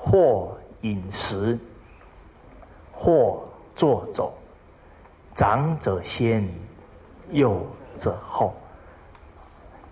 [0.05, 1.57] 或饮食，
[2.93, 3.41] 或
[3.77, 4.35] 坐走，
[5.33, 6.45] 长者先，
[7.31, 7.65] 幼
[7.97, 8.53] 者后。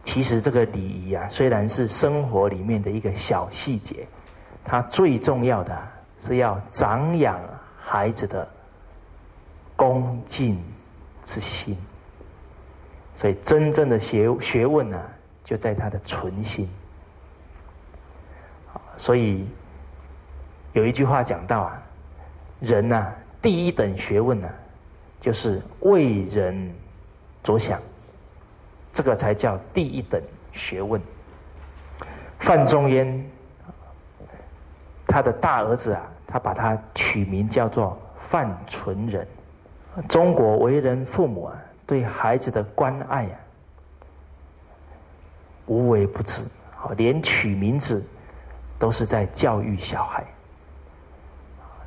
[0.05, 4.07] 其实这个礼仪啊，虽然是生活里面的一个小细节，
[4.65, 5.77] 它最重要的
[6.23, 7.41] 是要长养
[7.79, 8.49] 孩子的
[9.77, 10.63] 恭敬
[11.25, 11.77] 之心。
[13.17, 15.01] 所以，真正的学学问呢，
[15.45, 16.69] 就在他的存心。
[18.97, 19.47] 所以。
[20.73, 21.83] 有一句话讲到啊，
[22.61, 24.49] 人呐，第一等学问呢，
[25.21, 26.73] 就是为人
[27.43, 27.83] 着想，
[28.93, 30.21] 这个才叫第一等
[30.53, 31.01] 学问。
[32.39, 33.25] 范仲淹，
[35.07, 39.27] 他的大儿子啊，他把他取名叫做范纯仁。
[40.09, 43.37] 中国为人父母啊，对孩子的关爱啊，
[45.67, 46.43] 无微不至，
[46.97, 48.03] 连取名字
[48.79, 50.25] 都是在教育小孩。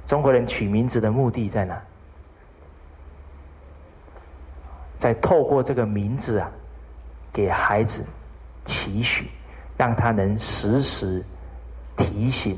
[0.06, 1.82] 中国人取名字的目的在哪？
[5.00, 6.52] 在透过这个名字啊，
[7.34, 8.06] 给孩子
[8.64, 9.28] 期许，
[9.76, 11.22] 让他能时时
[11.98, 12.58] 提醒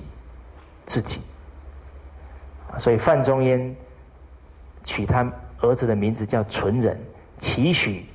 [0.85, 1.21] 自己。
[2.77, 3.75] 所以范仲淹
[4.83, 5.25] 取他
[5.61, 6.99] 儿子的名字叫纯人，
[7.39, 8.05] 期许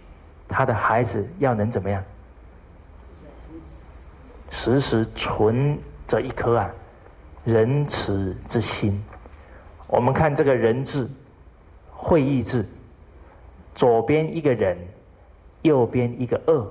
[0.47, 2.05] 他的孩子要能怎么样？
[4.51, 6.71] 时时存着一颗啊
[7.45, 9.03] 仁慈之心。
[9.87, 11.11] 我们看这个人字，
[11.91, 12.69] 会意字，
[13.75, 14.77] 左边一个人，
[15.63, 16.71] 右边一个恶，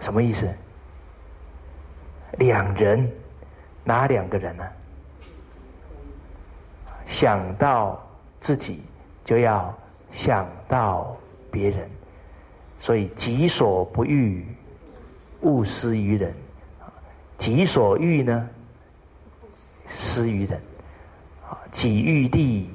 [0.00, 0.48] 什么意思？
[2.32, 3.10] 两人，
[3.84, 4.64] 哪两个人呢？
[7.06, 8.00] 想到
[8.40, 8.82] 自己，
[9.24, 9.76] 就要
[10.12, 11.16] 想到
[11.50, 11.88] 别人，
[12.80, 14.46] 所以己所不欲，
[15.40, 16.30] 勿施于人；
[17.38, 18.48] 己所欲呢，
[19.88, 20.60] 施于人。
[21.70, 22.70] 己欲立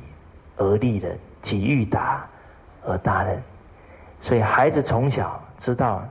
[0.57, 2.27] 而立人，己欲达
[2.85, 3.41] 而达人。
[4.23, 6.01] 所以孩子从小知道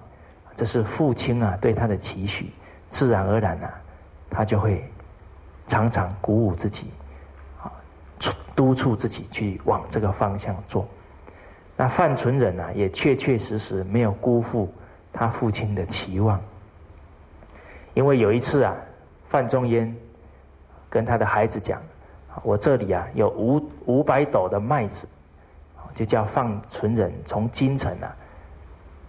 [0.54, 2.52] 这是父亲啊对他的期许，
[2.90, 3.72] 自然而然啊，
[4.28, 4.84] 他就会
[5.66, 6.90] 常常鼓舞自己，
[7.62, 7.72] 啊，
[8.54, 10.86] 督促自己去往这个方向做。
[11.74, 14.70] 那范纯仁啊，也确确实实没有辜负
[15.10, 16.38] 他父亲的期望，
[17.94, 18.76] 因为有一次啊，
[19.30, 19.96] 范仲淹
[20.90, 21.80] 跟他的孩子讲。
[22.42, 25.08] 我这里啊有五五百斗的麦子，
[25.94, 28.10] 就叫范纯仁从京城啊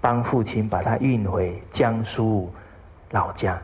[0.01, 2.51] 帮父亲把他运回江苏
[3.11, 3.59] 老家。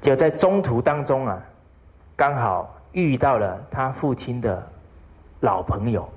[0.00, 1.38] 就在中途当中啊，
[2.16, 4.66] 刚好遇到了他父亲的
[5.40, 6.08] 老朋友，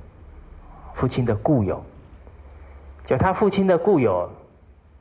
[0.94, 1.84] 父亲的故友。
[3.06, 4.30] 就他父亲的故友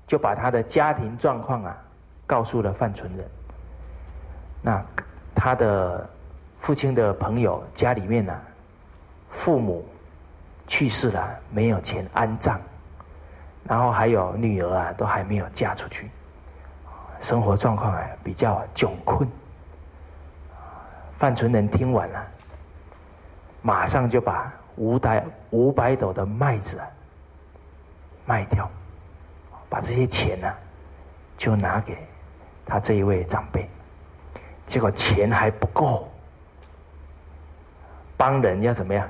[0.06, 1.76] 就把他的家庭状况啊
[2.26, 3.26] 告诉了范纯仁。
[4.60, 4.84] 那
[5.34, 6.08] 他的。
[6.62, 8.32] 父亲的朋友家里面呢，
[9.30, 9.84] 父母
[10.72, 12.58] 去世了，没有钱安葬，
[13.62, 16.08] 然后还有女儿啊，都还没有嫁出去，
[17.20, 19.28] 生活状况啊比较窘困。
[21.18, 22.26] 范纯仁听完了，
[23.60, 26.86] 马上就把五百五百斗的麦子啊
[28.24, 28.66] 卖掉，
[29.68, 30.50] 把这些钱呢，
[31.36, 31.98] 就拿给
[32.64, 33.68] 他这一位长辈。
[34.66, 36.10] 结果钱还不够，
[38.16, 39.06] 帮人要怎么样？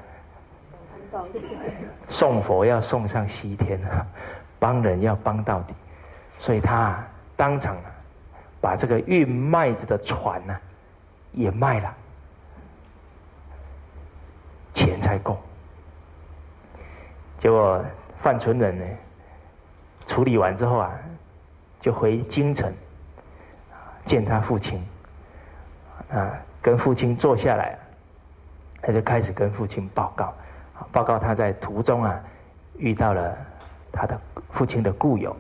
[2.08, 3.80] 送佛要送上西天，
[4.58, 5.74] 帮人要帮到底，
[6.38, 7.02] 所以他
[7.36, 7.76] 当场
[8.60, 10.56] 把这个运麦子的船呢
[11.32, 11.94] 也卖了，
[14.72, 15.38] 钱才够。
[17.38, 17.84] 结果
[18.20, 18.84] 范存仁呢
[20.06, 20.92] 处理完之后啊，
[21.80, 22.72] 就回京城
[24.04, 24.82] 见他父亲，
[26.10, 27.76] 啊，跟父亲坐下来，
[28.80, 30.32] 他就开始跟父亲报告。
[30.92, 32.20] 报告他在途中啊
[32.76, 33.34] 遇到了
[33.90, 35.34] 他的父亲的故友，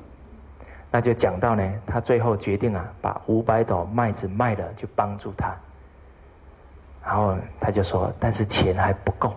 [0.90, 5.54] 那就讲到呢，他最后决定啊把五百斗麦子卖了，去帮助他。
[7.04, 9.34] 然后他就说，但是钱还不够。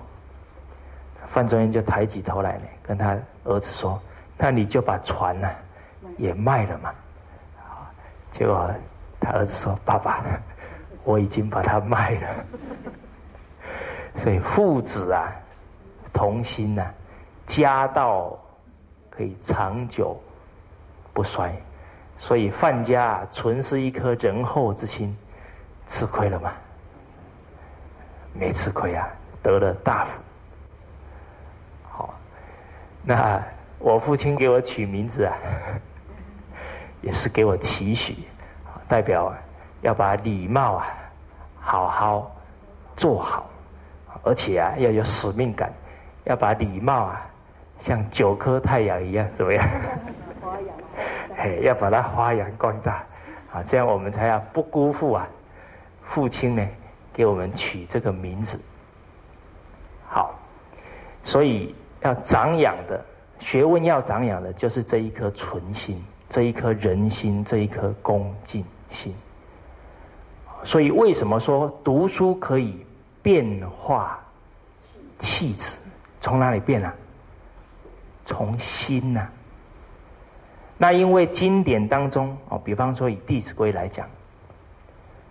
[1.28, 4.02] 范仲淹就抬起头来呢，跟他儿子说
[4.38, 5.50] ：“那你就把船呢
[6.18, 6.94] 也卖了嘛。”
[8.32, 8.70] 结果
[9.20, 10.24] 他儿子说：“爸爸，
[11.04, 12.28] 我已经把它卖了。
[14.24, 15.30] ”所以父子啊。
[16.16, 16.88] 同心呐，
[17.46, 18.40] 家道
[19.10, 20.18] 可以长久
[21.14, 21.54] 不衰，
[22.18, 25.14] 所以范家存是一颗仁厚之心，
[25.88, 26.54] 吃亏了吗？
[28.34, 29.10] 没吃亏啊，
[29.44, 30.22] 得了大福。
[31.84, 32.14] 好，
[33.04, 33.44] 那
[33.78, 35.36] 我父亲给我取名字啊，
[37.04, 38.16] 也是给我期许，
[38.88, 39.34] 代表
[39.82, 40.88] 要把礼貌啊
[41.60, 42.32] 好好
[42.96, 43.50] 做好，
[44.24, 45.70] 而且啊要有使命感。
[46.26, 47.26] 要把礼貌啊，
[47.80, 49.66] 像九颗太阳一样，怎么样？
[51.38, 53.04] 哎，要把它发扬光大，
[53.52, 55.28] 啊，这样我们才要不辜负啊，
[56.04, 56.68] 父亲呢
[57.14, 58.60] 给我们取这个名字。
[60.08, 60.34] 好，
[61.24, 63.04] 所以要长养的
[63.40, 69.14] 学问，要长养的就是这一颗纯心，这一颗仁心，这一颗恭敬心。
[70.64, 72.84] 所以为什么说读书可以
[73.22, 74.20] 变化
[75.20, 75.78] 气质？
[76.26, 76.92] 从哪里变啊？
[78.26, 79.30] 从心呐。
[80.76, 84.08] 那因为经典当中哦，比方说以《弟子规》来讲，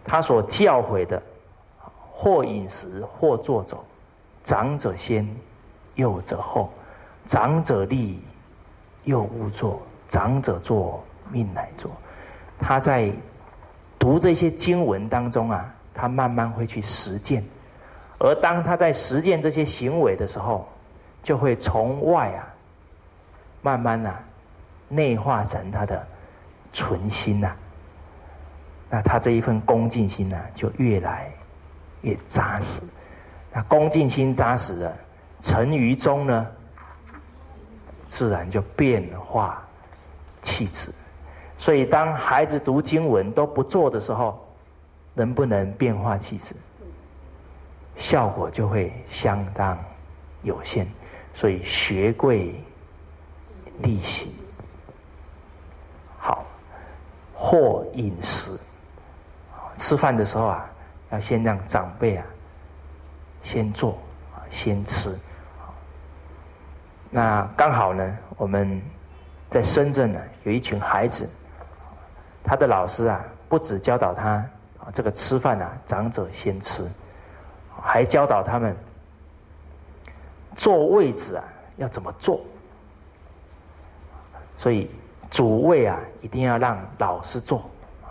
[0.05, 1.21] 他所教诲的，
[2.13, 3.85] 或饮食，或坐走，
[4.45, 5.29] 长者先，
[5.97, 6.71] 幼者后；
[7.27, 8.23] 长者立，
[9.03, 11.91] 幼勿坐；长者坐，命乃坐。
[12.61, 13.11] 他在
[13.99, 17.45] 读这些经文当中啊，他慢慢会去实践，
[18.19, 20.69] 而当他在实践这些行为的时候，
[21.25, 22.47] 就会从外啊，
[23.63, 24.15] 慢慢呐，
[24.89, 26.07] 内化成他的
[26.73, 27.57] 纯心呐。
[28.89, 31.29] 那他这一份恭敬心呢，就越来
[32.03, 32.83] 越扎实。
[33.53, 34.97] 那恭敬心扎实了，
[35.41, 36.47] 沉于中呢，
[38.09, 39.61] 自然就变化
[40.43, 40.93] 气质。
[41.57, 44.47] 所以，当孩子读经文都不做的时候，
[45.15, 46.55] 能不能变化气质？
[47.97, 49.79] 效果就会相当
[50.43, 50.87] 有限。
[51.35, 52.55] 所以学贵
[53.83, 54.33] 利息
[56.17, 56.45] 好，
[57.35, 58.57] 或饮食，
[59.77, 60.65] 吃饭的时候啊，
[61.11, 62.25] 要先让长辈啊
[63.43, 63.99] 先做
[64.33, 65.13] 啊先吃。
[67.11, 68.81] 那刚好呢，我们
[69.51, 71.29] 在深圳呢有一群孩子，
[72.45, 74.31] 他的老师啊不止教导他
[74.79, 76.89] 啊这个吃饭啊长者先吃，
[77.83, 78.77] 还教导他们。
[80.57, 81.45] 坐位置啊，
[81.77, 82.41] 要怎么坐？
[84.57, 84.89] 所以
[85.31, 87.63] 主位啊，一定要让老师坐，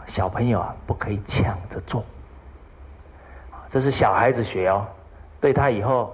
[0.07, 2.03] 小朋友啊不可以抢着坐。
[3.69, 4.85] 这是小孩子学哦，
[5.39, 6.13] 对他以后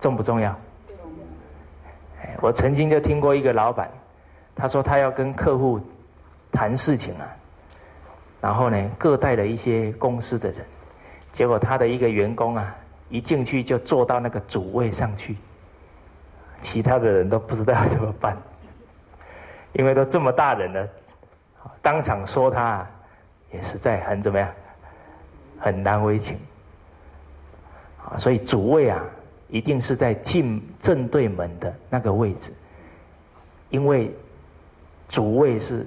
[0.00, 0.56] 重不重要？
[2.40, 3.90] 我曾经就听过一个老板，
[4.56, 5.78] 他说他要跟客户
[6.50, 7.28] 谈事情啊，
[8.40, 10.64] 然后呢各带了一些公司的人，
[11.32, 12.74] 结果他的一个员工啊。
[13.10, 15.36] 一进去就坐到那个主位上去，
[16.62, 18.36] 其他的人都不知道怎么办，
[19.74, 20.88] 因为都这么大人了，
[21.82, 22.86] 当场说他
[23.52, 24.48] 也实在很怎么样，
[25.58, 26.38] 很难为情。
[28.16, 29.04] 所以主位啊，
[29.48, 32.52] 一定是在进正对门的那个位置，
[33.70, 34.14] 因为
[35.08, 35.84] 主位是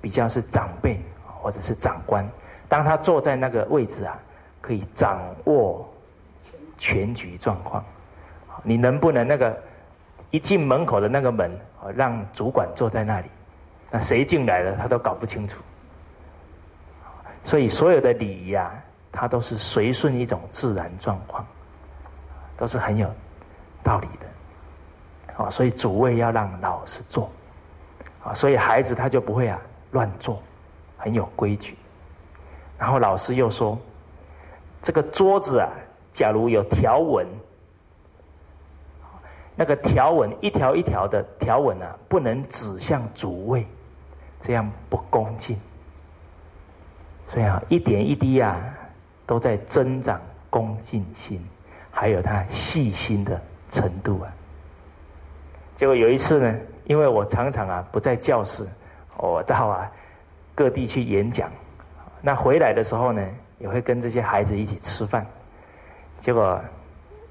[0.00, 1.00] 比较是长辈
[1.40, 2.28] 或者是长官，
[2.68, 4.18] 当他坐在那个位置啊，
[4.60, 5.88] 可以掌握。
[6.84, 7.82] 全局状况，
[8.62, 9.58] 你能不能那个
[10.30, 11.50] 一进门口的那个门，
[11.96, 13.28] 让主管坐在那里，
[13.90, 15.62] 那谁进来了他都搞不清楚。
[17.42, 18.70] 所以所有的礼仪啊，
[19.10, 21.42] 它都是随顺一种自然状况，
[22.54, 23.10] 都是很有
[23.82, 25.42] 道理的。
[25.42, 27.30] 啊，所以主位要让老师坐，
[28.22, 29.58] 啊，所以孩子他就不会啊
[29.92, 30.42] 乱坐，
[30.98, 31.78] 很有规矩。
[32.78, 33.78] 然后老师又说，
[34.82, 35.70] 这个桌子啊，
[36.14, 37.26] 假如有条纹，
[39.56, 43.66] 那个条纹一条一条的条纹啊，不能指向主位，
[44.40, 45.58] 这样不恭敬。
[47.28, 48.62] 所以啊，一点一滴啊，
[49.26, 51.44] 都在增长恭敬心，
[51.90, 53.40] 还有他细心的
[53.70, 54.32] 程度啊。
[55.76, 58.64] 结果有一次呢，因为我常常啊不在教室，
[59.16, 59.90] 我到啊
[60.54, 61.50] 各地去演讲，
[62.22, 65.26] 那回来的时候呢，也会跟这些孩子一起吃饭。
[66.24, 66.58] 结果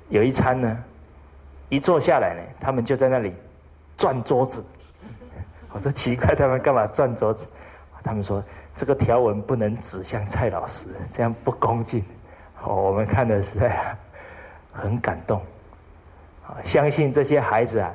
[0.10, 0.84] 有一餐呢，
[1.68, 3.34] 一坐下来呢，他们就在那里
[3.98, 4.64] 转桌子。
[5.74, 7.48] 我说奇怪，他们干嘛转桌子？
[8.04, 8.44] 他们说
[8.76, 12.06] 这个条纹不能指向蔡老师，这样不恭敬。
[12.62, 13.98] 哦，我们看的实在
[14.72, 15.42] 很感动。
[16.64, 17.92] 相信这些孩子啊。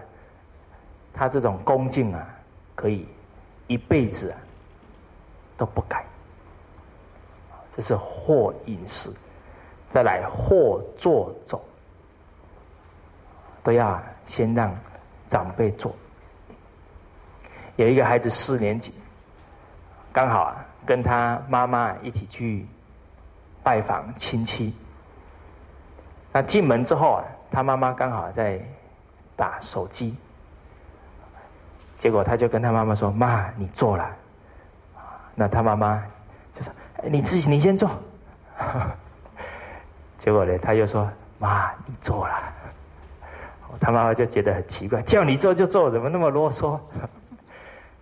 [1.14, 2.28] 他这种恭敬啊，
[2.74, 3.07] 可以
[3.68, 4.38] 一辈子啊
[5.57, 6.05] 都不改。
[7.72, 9.12] 这是或饮食，
[9.91, 11.64] 再来或坐走，
[13.62, 14.74] 都要先让
[15.28, 15.95] 长辈做。
[17.76, 18.93] 有一个孩子四年级，
[20.12, 22.66] 刚好啊跟他妈妈一起去
[23.62, 24.74] 拜访亲戚。
[26.32, 28.61] 那进门之后啊，他妈妈刚好在
[29.36, 30.16] 打手机。
[31.99, 34.09] 结果他就跟他妈妈说：“妈，你坐了。”
[35.34, 36.05] 那他妈妈
[36.57, 36.72] 就说
[37.11, 37.91] ：“你自己，你先坐。”
[40.19, 41.09] 结果呢，他又说
[41.39, 42.35] ：“妈，你做了。”
[43.81, 46.79] 他妈妈就觉得很奇怪：“叫你做就做，怎么那么啰嗦？”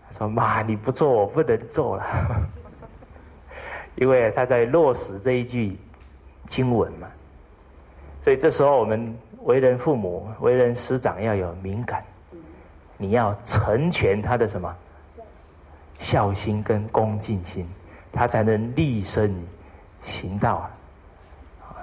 [0.09, 2.07] 他说：“妈，你不做，我不能做了。”
[3.97, 5.79] 因为他在落实这一句
[6.47, 7.09] 经文嘛。
[8.23, 12.03] 所以这时候，我们为人父母、为人师长要有敏感。
[12.99, 14.75] 你要成全他的什么
[15.99, 17.69] 孝心跟恭敬心，
[18.11, 19.35] 他才能立身
[20.03, 20.71] 行道啊！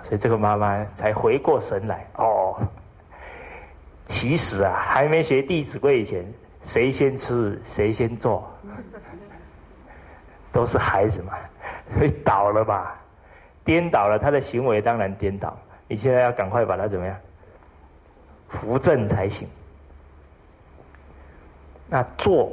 [0.03, 2.55] 所以这个妈妈才回过神来哦。
[4.05, 6.25] 其实啊，还没学《弟子规》以前，
[6.61, 8.45] 谁先吃谁先做，
[10.51, 11.33] 都是孩子嘛，
[11.93, 12.99] 所以倒了吧，
[13.63, 15.57] 颠倒了，他的行为当然颠倒。
[15.87, 17.15] 你现在要赶快把他怎么样
[18.49, 19.47] 扶正才行。
[21.87, 22.51] 那坐，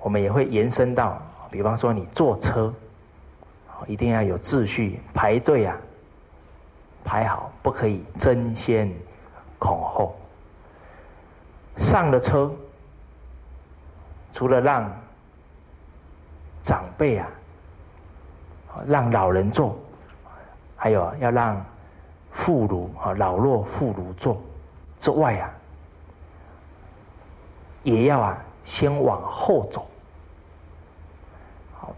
[0.00, 2.72] 我们也会延伸到，比方说你坐车，
[3.86, 5.76] 一定要有秩序，排队啊，
[7.04, 8.90] 排好，不可以争先
[9.58, 10.16] 恐后。
[11.76, 12.50] 上了车，
[14.32, 14.90] 除了让
[16.62, 17.28] 长辈啊，
[18.86, 19.76] 让老人坐，
[20.76, 21.64] 还有要让
[22.32, 24.40] 妇孺啊，老弱妇孺坐
[24.98, 25.50] 之外啊。
[27.82, 29.86] 也要啊，先往后走，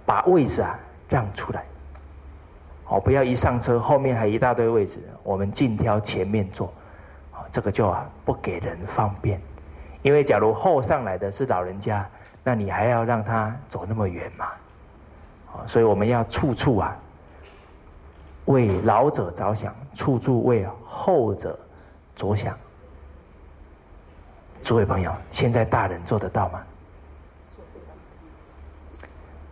[0.05, 0.77] 把位置啊
[1.09, 1.65] 让出来，
[2.89, 6.73] 哦不要一上车后面还一大堆位置，我们尽挑前面坐，
[7.33, 9.41] 啊这个就不给人方便，
[10.03, 12.09] 因为假如后上来的是老人家，
[12.45, 14.47] 那你还要让他走那么远嘛，
[15.53, 16.97] 啊所以我们要处处啊
[18.45, 21.59] 为老者着想，处处为后者
[22.15, 22.57] 着想。
[24.63, 26.61] 诸位朋友，现在大人做得到吗？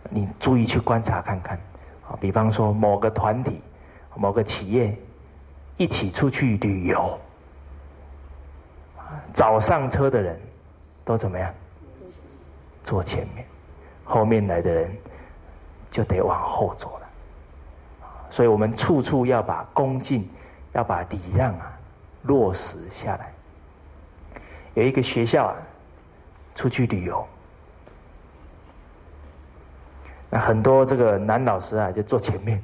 [0.08, 1.58] 你注意去观察看看，
[2.08, 3.60] 啊，比方说某个团体、
[4.14, 4.96] 某个企业
[5.76, 7.18] 一起出去旅游，
[9.32, 10.40] 早上车的人
[11.04, 11.52] 都怎么样？
[12.84, 13.46] 坐前面，
[14.04, 14.94] 后面来的人
[15.90, 17.08] 就得往后走了。
[18.30, 20.28] 所以我们处处要把恭敬、
[20.72, 21.72] 要把礼让啊
[22.24, 23.32] 落实下来。
[24.74, 25.56] 有一个学校啊，
[26.54, 27.26] 出去旅游，
[30.34, 32.60] 那很多这个男老师啊就坐前面，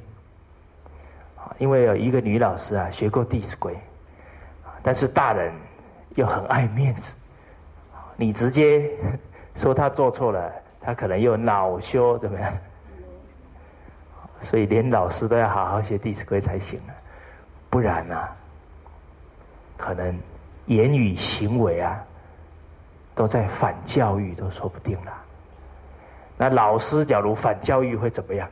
[1.57, 3.73] 因为有一个女老师啊学过《弟子规》，
[4.83, 5.53] 但是大人
[6.15, 7.15] 又很爱面子，
[8.17, 8.91] 你直接
[9.55, 10.51] 说他做错了，
[10.81, 12.51] 他可能又恼羞怎么样？
[14.41, 16.91] 所以连老师都要好好学《弟子规》才行啊，
[17.69, 18.27] 不然呢，
[19.77, 20.13] 可能。
[20.67, 21.99] 言语行为啊，
[23.15, 25.11] 都在反教育，都说不定了。
[26.41, 28.49] 那老师假如反教育会怎么样？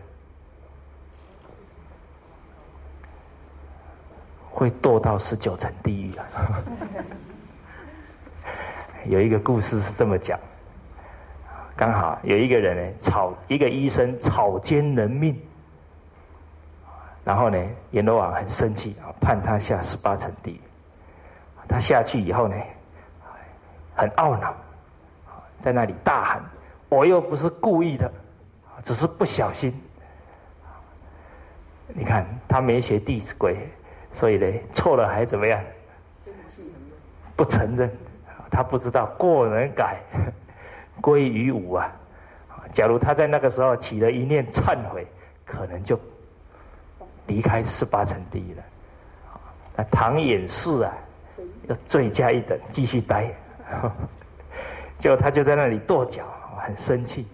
[4.51, 6.25] 会堕到十九层地狱啊！
[9.09, 10.39] 有一个故事是这么讲：
[11.75, 15.35] 刚好有一个人呢，草一个医生草菅人命，
[17.23, 17.57] 然后呢，
[17.89, 20.61] 阎罗王很生气啊，判他下十八层地狱。
[21.67, 22.55] 他下去以后呢，
[23.95, 24.53] 很懊恼，
[25.59, 26.43] 在那里大喊
[26.89, 28.11] ：“我又不是故意的，
[28.83, 29.73] 只是不小心。”
[31.93, 33.55] 你看他没学《弟子规》，
[34.11, 35.59] 所以呢错了还怎么样？
[37.35, 37.89] 不承认，
[38.51, 39.97] 他不知道过能改，
[41.01, 41.91] 归于无啊。
[42.71, 45.07] 假如他在那个时候起了一念忏悔，
[45.45, 45.99] 可能就
[47.25, 48.63] 离开十八层地狱了。
[49.75, 50.93] 那唐寅士啊，
[51.67, 53.33] 要罪加一等，继续待。
[54.99, 56.25] 就他就在那里跺脚，
[56.69, 57.27] 很生气。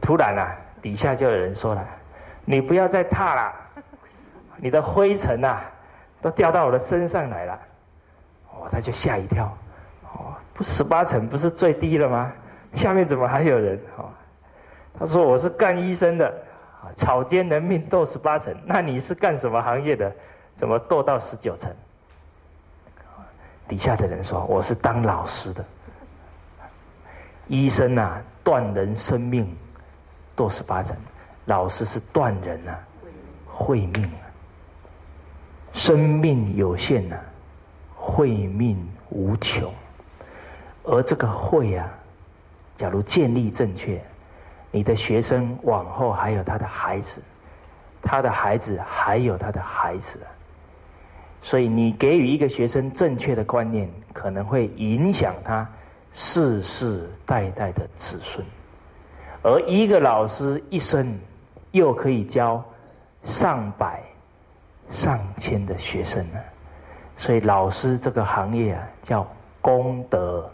[0.00, 1.82] 突然啊，底下就有人说了
[2.44, 3.54] ：“你不要再踏了，
[4.56, 5.62] 你的灰尘啊，
[6.20, 7.58] 都掉到我的身上来了。”
[8.52, 9.46] 哦，他就吓一跳。
[10.12, 12.30] 哦，不十八层不是最低了吗？
[12.74, 13.80] 下面怎么还有人？
[13.96, 14.10] 哦，
[14.98, 16.30] 他说：“我是干医生的，
[16.94, 18.54] 草菅人命斗十八层。
[18.66, 20.12] 那你是干什么行业的？
[20.54, 21.74] 怎么斗到十九层？”
[23.66, 25.64] 底下的人说：“我是当老师的。
[27.48, 29.48] 医生啊，断人生命，
[30.36, 30.94] 都是八层；
[31.46, 32.78] 老师是断人啊，
[33.46, 34.24] 会命啊。
[35.72, 37.16] 生命有限呐，
[37.94, 38.76] 会命
[39.10, 39.72] 无穷。
[40.84, 41.88] 而这个会啊，
[42.76, 44.00] 假如建立正确，
[44.70, 47.20] 你的学生往后还有他的孩子，
[48.02, 50.18] 他的孩子还有他的孩子。”
[51.40, 55.66] 所以，你给予一个学生正确的观念，可能会影响他
[56.12, 58.44] 世世代代的子孙。
[59.42, 61.18] 而一个老师一生
[61.70, 62.64] 又可以教
[63.22, 64.02] 上百、
[64.90, 66.38] 上千的学生呢。
[67.16, 69.26] 所以，老师这个行业啊，叫
[69.60, 70.48] 功德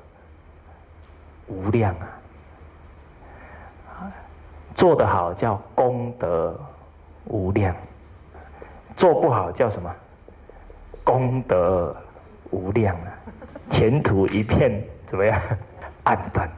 [1.46, 2.08] 无量啊。
[4.74, 6.58] 做得好叫功德
[7.26, 7.76] 无量，
[8.96, 9.94] 做不好叫什么？
[11.04, 11.94] 功德
[12.50, 13.12] 无量啊，
[13.70, 15.40] 前途一片怎么样？
[16.04, 16.48] 暗淡。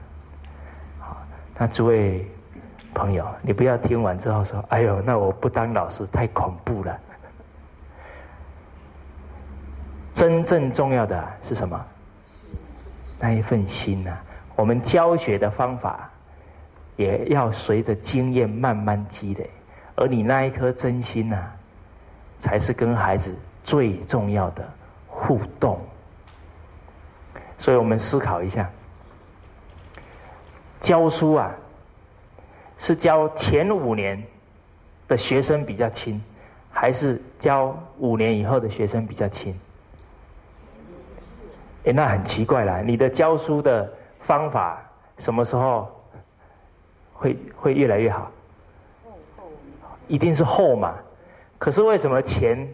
[0.99, 1.17] 好，
[1.59, 2.27] 那诸位
[2.95, 6.99] 朋友，你不要听完之后说：“哎呦，那我不当老师太恐怖了。”
[10.15, 11.87] 真正重要的是什么？
[13.19, 14.17] 那一份心呐。
[14.55, 16.11] 我们教学的方法
[16.97, 19.51] 也要随着经验慢慢积累，
[19.95, 21.37] 而你那一颗真心呐，
[22.39, 23.35] 才是跟孩子。
[23.65, 24.65] 最重要的
[25.09, 25.81] 互动，
[27.59, 28.71] 所以我们思考一下：
[30.81, 31.55] 教书啊，
[32.79, 34.23] 是教前五年
[35.09, 36.21] 的学生比较亲，
[36.71, 39.59] 还是教五年以后的学生比较亲？
[41.85, 42.83] 哎，那很奇怪了。
[42.83, 44.83] 你的教书的方法
[45.19, 45.91] 什么时候
[47.13, 48.31] 会会越来越好？
[50.09, 50.95] 一定是后嘛。
[51.59, 52.69] 可是为什么前？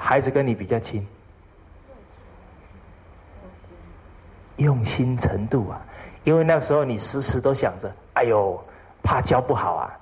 [0.00, 1.04] 孩子跟你比较亲，
[4.58, 5.80] 用心程度啊，
[6.22, 8.62] 因为那时候你时时都想着，哎呦，
[9.02, 9.98] 怕教不好啊，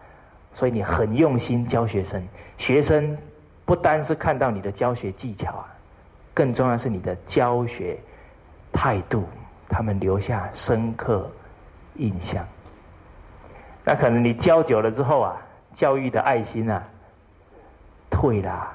[0.52, 2.22] 所以你很用心教学生。
[2.58, 3.16] 学生
[3.64, 5.66] 不单是看到你的教学技巧啊，
[6.34, 7.98] 更重要是你的教学
[8.72, 9.24] 态度，
[9.68, 11.30] 他们留下深刻
[11.96, 12.44] 印象。
[13.84, 15.36] 那可能你教久了之后啊，
[15.72, 16.82] 教育的爱心啊，
[18.10, 18.72] 退了。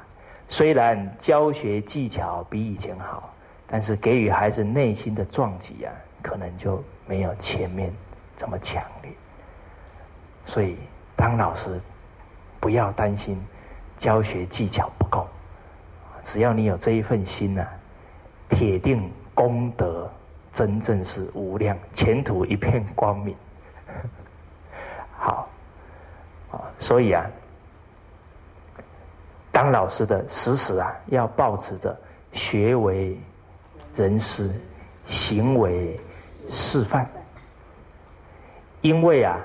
[0.48, 3.34] 虽然教学技巧比以前好，
[3.72, 7.90] 但是给予孩子内心的撞击啊，可能就没有前面
[8.36, 9.10] 这么强烈。
[10.46, 10.78] 所以，
[11.16, 11.80] 当老师
[12.60, 13.42] 不要担心
[13.98, 15.26] 教学技巧不够，
[16.22, 17.66] 只要你有这一份心呐，
[18.50, 20.12] 铁定功德
[20.52, 23.34] 真正是无量，前途一片光明。
[25.18, 25.48] 好，
[26.52, 27.26] 啊，所以啊。
[29.54, 31.96] 当老师的时时啊，要保持着
[32.32, 33.18] 学为
[33.96, 34.50] 人师，
[35.08, 36.00] 行为
[36.50, 37.10] 示范。
[38.82, 39.40] 因为啊，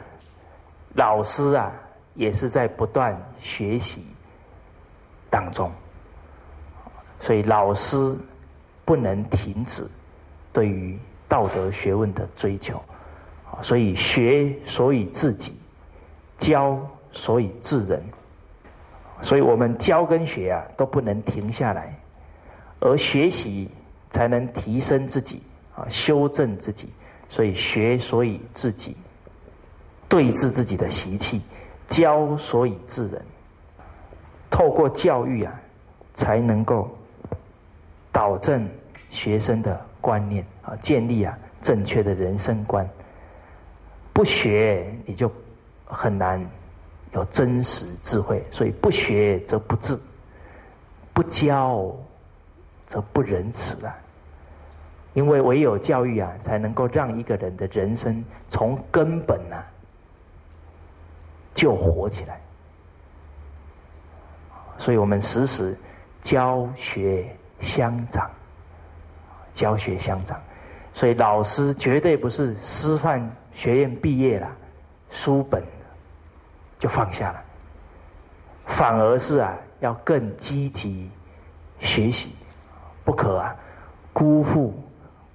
[0.95, 1.73] 老师啊
[2.15, 4.03] 也是在不断学习
[5.29, 5.71] 当中，
[7.21, 8.17] 所以老师
[8.85, 9.87] 不能停止
[10.53, 12.83] 对于道德学问的追求。
[13.63, 15.59] 所以学所以自己，
[16.39, 16.79] 教
[17.13, 18.03] 所以治人。
[19.23, 21.95] 所以我们教跟学啊都不能停下来，
[22.81, 23.71] 而学习
[24.11, 25.43] 才能提升自己
[25.75, 26.89] 啊，修正自己。
[27.29, 28.97] 所以学所以自己，
[30.09, 31.41] 对治自己的习气；
[31.89, 33.23] 教所以治人。
[34.51, 35.61] 透过教育啊，
[36.15, 36.89] 才能够
[38.13, 38.69] 导正
[39.11, 42.89] 学生的观念啊，建立啊正确的人生观。
[44.13, 45.31] 不学你就
[45.85, 46.45] 很难。
[47.13, 49.99] 有真实智慧，所以不学则不智，
[51.15, 51.97] 不教
[52.87, 53.95] 则不仁慈啊！
[55.15, 59.65] 因为唯有教育啊，才能够让一个人的人生从根本啊
[61.55, 62.41] 就活起来。
[64.79, 65.77] 所以我们时时
[66.21, 68.31] 教学相长，
[69.55, 70.39] 教学相长。
[70.93, 74.51] 所以老师绝对不是师范学院毕业了，
[75.11, 75.63] 书本
[76.79, 77.43] 就放下了，
[78.67, 81.11] 反而是啊，要更积极
[81.79, 82.35] 学习，
[83.07, 83.57] 不可啊
[84.13, 84.75] 辜负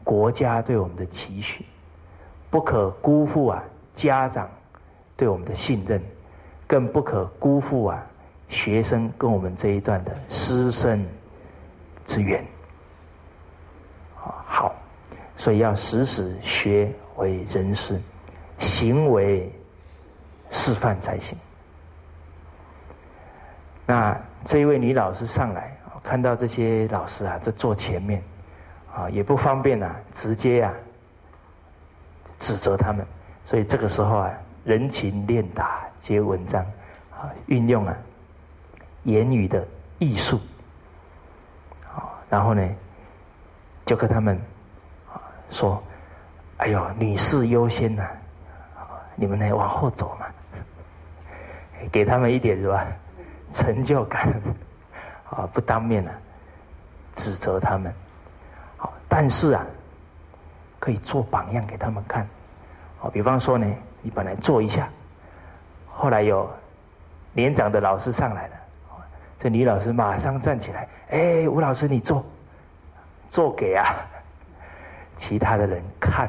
[0.04, 1.66] 国家对我们的期许，
[2.52, 3.64] 不可辜负啊
[3.96, 4.48] 家长
[5.18, 6.00] 对我们的信任，
[6.68, 8.06] 更不可辜负啊
[8.50, 11.04] 学生跟我们这一段的师生
[12.06, 12.46] 之缘。
[14.14, 14.76] 好。
[15.38, 18.00] 所以要时时学为人师，
[18.60, 19.52] 行为
[20.52, 21.36] 示范才行。
[23.88, 24.16] 那
[24.46, 28.22] 这一位女老师上来，看到这些老师啊，就坐前面，
[28.94, 30.74] 啊，也不方便啊，直接啊
[32.40, 33.06] 指责他们。
[33.46, 34.32] 所以这个时候啊，
[34.64, 36.64] 人情练达皆文章，
[37.12, 37.96] 啊，运用啊
[39.04, 39.66] 言语的
[40.00, 40.40] 艺术，
[41.94, 42.68] 啊，然后呢，
[43.86, 44.40] 就跟他们。
[45.54, 45.84] 说
[46.56, 48.08] ：“哎呦，女士优先呐，
[49.18, 50.26] 你们呢往后走嘛，
[51.92, 52.88] 给他们一点是吧？
[53.52, 54.34] 成就感
[55.32, 56.14] 啊，不当面啊
[57.16, 57.94] 指责他们，
[58.78, 59.66] 好，但是啊，
[60.80, 62.28] 可以做榜样给他们看。
[63.00, 63.66] 好，比方说呢，
[64.02, 64.88] 你本来坐一下，
[65.90, 66.50] 后来有
[67.34, 68.56] 年长的老师上来了，
[69.40, 72.24] 这女老师马上站起来，哎，吴老师你坐，
[73.30, 73.86] 坐给啊。
[75.18, 76.28] ”其他的人看，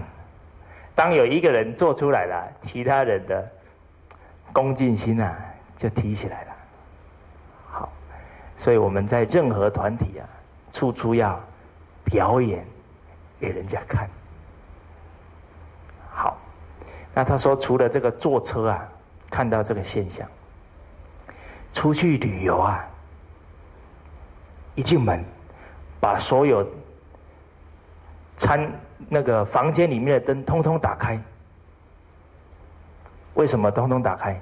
[0.95, 3.49] 当有一个人做出来了，其他人的
[4.53, 5.35] 恭敬心啊
[5.79, 6.52] 就提起来了。
[8.63, 10.29] 所以我们在任何团体啊，
[10.71, 11.37] 处处要
[12.05, 12.65] 表演
[13.41, 14.09] 给人家看。
[16.13, 16.39] 好，
[17.13, 18.89] 那他说除了这个坐车啊，
[19.29, 20.29] 看到这个现象，
[21.73, 22.89] 出去旅游啊，
[24.77, 25.25] 一进门
[25.99, 26.65] 把所有。
[28.37, 28.73] 餐
[29.09, 31.21] 那个房间里面的灯通通打开，
[33.35, 34.41] 为什么通通打开？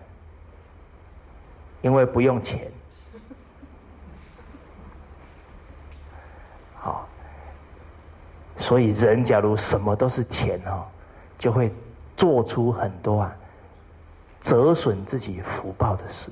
[1.80, 2.70] 因为不用钱。
[8.70, 10.86] 所以人假如什么都是钱哦，
[11.36, 11.74] 就会
[12.16, 13.36] 做出很多啊
[14.40, 16.30] 折损自己福报的事。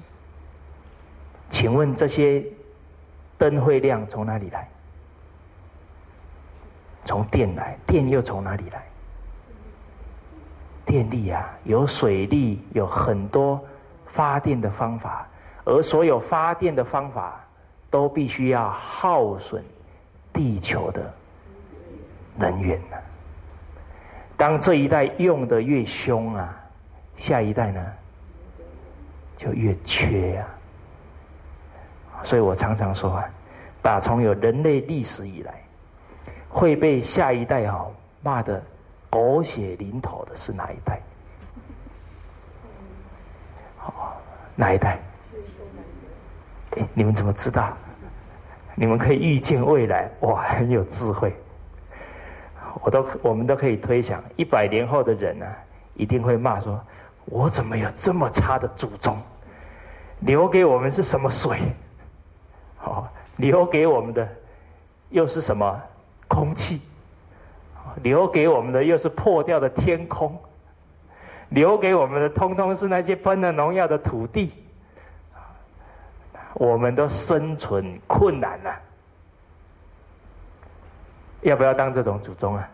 [1.50, 2.44] 请问这些
[3.36, 4.68] 灯会亮从哪里来？
[7.04, 8.86] 从电来，电又从哪里来？
[10.86, 13.60] 电力啊，有水力，有很多
[14.06, 15.26] 发电的方法，
[15.64, 17.44] 而所有发电的方法
[17.90, 19.60] 都必须要耗损
[20.32, 21.12] 地球的
[22.38, 22.96] 能源呢。
[24.36, 26.54] 当这一代用的越凶啊，
[27.16, 27.84] 下一代呢
[29.36, 30.46] 就越缺啊。
[32.22, 33.24] 所以我常常说啊，
[33.82, 35.54] 打从有人类历史以来。
[36.50, 37.86] 会被下一代哈
[38.22, 38.60] 骂的
[39.10, 40.98] 狗血淋头的是哪一代？
[43.76, 44.16] 好，
[44.56, 44.98] 哪一代？
[46.78, 47.76] 哎，你们怎么知道？
[48.74, 51.36] 你们可以预见未来，哇，很有智慧。
[52.82, 55.46] 我都我们都可以推想，一百年后的人呢，
[55.94, 56.80] 一定会骂说：
[57.24, 59.16] 我怎么有这么差的祖宗？
[60.20, 61.60] 留给我们是什么水？
[62.76, 64.28] 好，留给我们的
[65.10, 65.80] 又是什么？
[66.30, 66.82] 空气
[68.02, 70.38] 留给我们的又是破掉的天空，
[71.48, 74.52] 留给我们的通通是那些喷了农药的土地，
[76.52, 78.78] 我们都生存困难了。
[81.42, 82.68] 要不要当这种祖宗啊？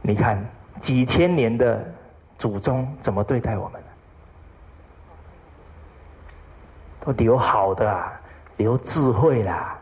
[0.00, 0.42] 你看
[0.80, 1.84] 几千年的
[2.38, 3.82] 祖宗怎么对待我们
[7.00, 8.20] 都留好的啊，
[8.56, 9.78] 留智慧啦。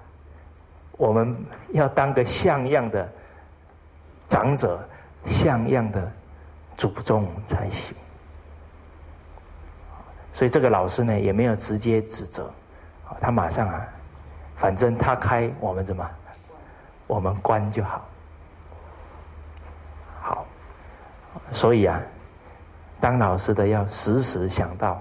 [0.92, 1.36] 我们
[1.72, 3.06] 要当个像样的
[4.28, 4.82] 长者，
[5.26, 6.10] 像样的
[6.76, 7.94] 祖宗才行。
[10.32, 12.50] 所以这个老师呢，也没有直接指责，
[13.20, 13.86] 他马上啊，
[14.56, 16.10] 反正他开，我们怎么，
[17.06, 18.04] 我们关就好。
[20.20, 20.46] 好，
[21.52, 22.00] 所以啊，
[23.00, 25.00] 当老师的要时时想到，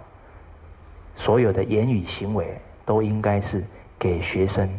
[1.15, 3.63] 所有的言语行为都应该是
[3.97, 4.69] 给学生。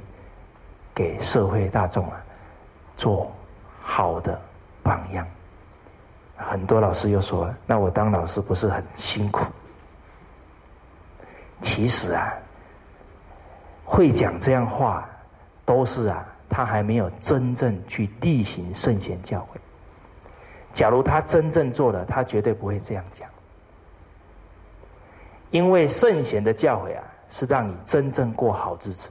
[0.95, 2.17] 给社会大众啊，
[2.97, 3.31] 做
[3.83, 4.41] 好的
[4.83, 5.27] 榜样。
[6.39, 9.45] 很多老师又说：“那我当老师不是很辛苦？”
[11.61, 12.33] 其实啊，
[13.85, 15.07] 会讲这样话，
[15.67, 19.59] 都是啊，他还没有真正去例行圣贤教诲。
[20.73, 23.29] 假如他真正做了，他绝对不会这样讲。
[25.51, 29.09] 因为圣贤的教诲啊，是让你真正过好日子。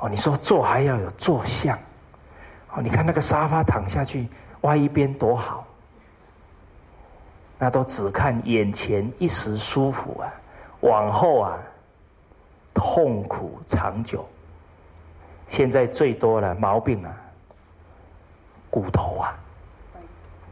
[0.00, 1.78] 哦，你说坐还要有坐相，
[2.72, 4.26] 哦，你看那个沙发躺下去
[4.62, 5.64] 歪一边多好，
[7.58, 10.32] 那都只看眼前一时舒服啊，
[10.80, 11.58] 往后啊
[12.74, 14.26] 痛苦长久。
[15.52, 17.14] 现在最多的毛病啊，
[18.70, 19.36] 骨头啊，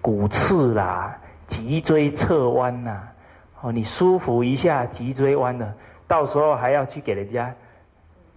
[0.03, 3.09] 骨刺啦，脊椎侧弯呐，
[3.63, 5.75] 哦，你舒服一下脊椎弯了，
[6.07, 7.51] 到时候还要去给人家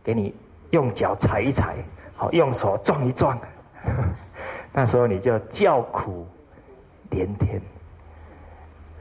[0.01, 0.33] 给你
[0.71, 1.75] 用脚踩一踩，
[2.15, 3.37] 好用手撞一撞，
[4.71, 6.25] 那时候你就叫苦
[7.09, 7.61] 连天。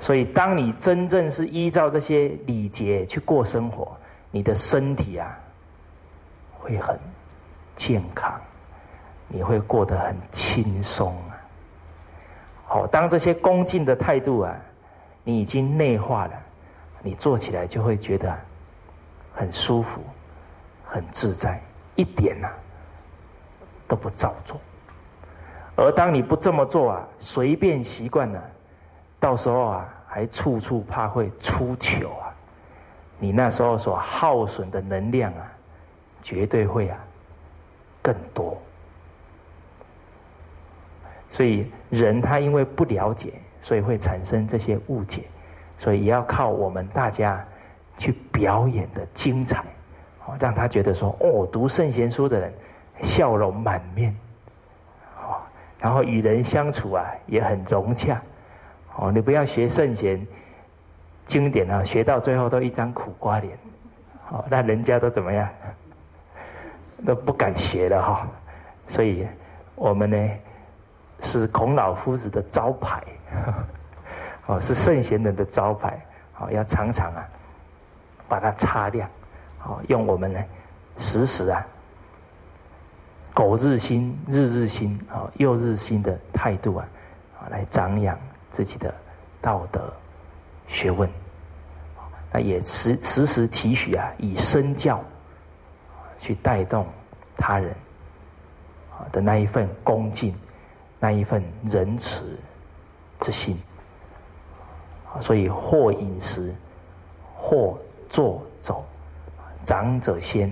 [0.00, 3.96] 所以，当你真正是依照这些礼节去过生活，
[4.32, 5.38] 你的身体啊
[6.58, 6.98] 会很。
[7.76, 8.40] 健康，
[9.28, 11.36] 你会过得很轻松啊！
[12.66, 14.54] 好，当这些恭敬的态度啊，
[15.24, 16.32] 你已经内化了，
[17.02, 18.36] 你做起来就会觉得
[19.34, 20.00] 很舒服、
[20.84, 21.60] 很自在，
[21.96, 22.48] 一点呐
[23.88, 24.60] 都不造作。
[25.74, 28.42] 而当你不这么做啊，随便习惯了，
[29.18, 32.28] 到时候啊，还处处怕会出糗啊！
[33.18, 35.52] 你那时候所耗损的能量啊，
[36.22, 36.98] 绝对会啊。
[38.02, 38.60] 更多，
[41.30, 45.22] 所以人他因为不了解，所以会产生这些误解，
[45.78, 47.46] 所以也要靠我们大家
[47.96, 49.64] 去表演的精彩，
[50.26, 52.52] 哦，让他觉得说，哦，读圣贤书的人
[53.02, 54.12] 笑容满面，
[55.16, 55.38] 哦，
[55.78, 58.20] 然后与人相处啊也很融洽，
[58.96, 60.26] 哦，你不要学圣贤
[61.24, 63.56] 经典啊，学到最后都一张苦瓜脸，
[64.30, 65.48] 哦，那人家都怎么样？
[67.04, 68.28] 都不敢学了哈，
[68.88, 69.26] 所以
[69.74, 70.30] 我们呢
[71.20, 73.02] 是孔老夫子的招牌，
[74.46, 76.00] 哦，是圣贤人的招牌，
[76.38, 77.24] 哦，要常常啊
[78.28, 79.08] 把它擦亮，
[79.64, 80.40] 哦，用我们呢
[80.96, 81.66] 时时啊
[83.34, 86.88] 苟日新、日日新、哦又日新的态度啊，
[87.40, 88.18] 啊来长养
[88.50, 88.94] 自己的
[89.40, 89.92] 道德
[90.68, 91.08] 学问，
[92.30, 95.02] 那也时时时期许啊以身教。
[96.22, 96.86] 去带动
[97.36, 97.74] 他人
[98.92, 100.32] 啊的那一份恭敬，
[101.00, 102.38] 那一份仁慈
[103.18, 103.60] 之心
[105.20, 106.54] 所以或饮食，
[107.36, 107.76] 或
[108.08, 108.84] 坐走，
[109.64, 110.48] 长者先，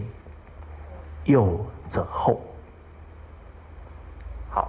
[1.25, 2.41] 幼者后。
[4.51, 4.69] 好，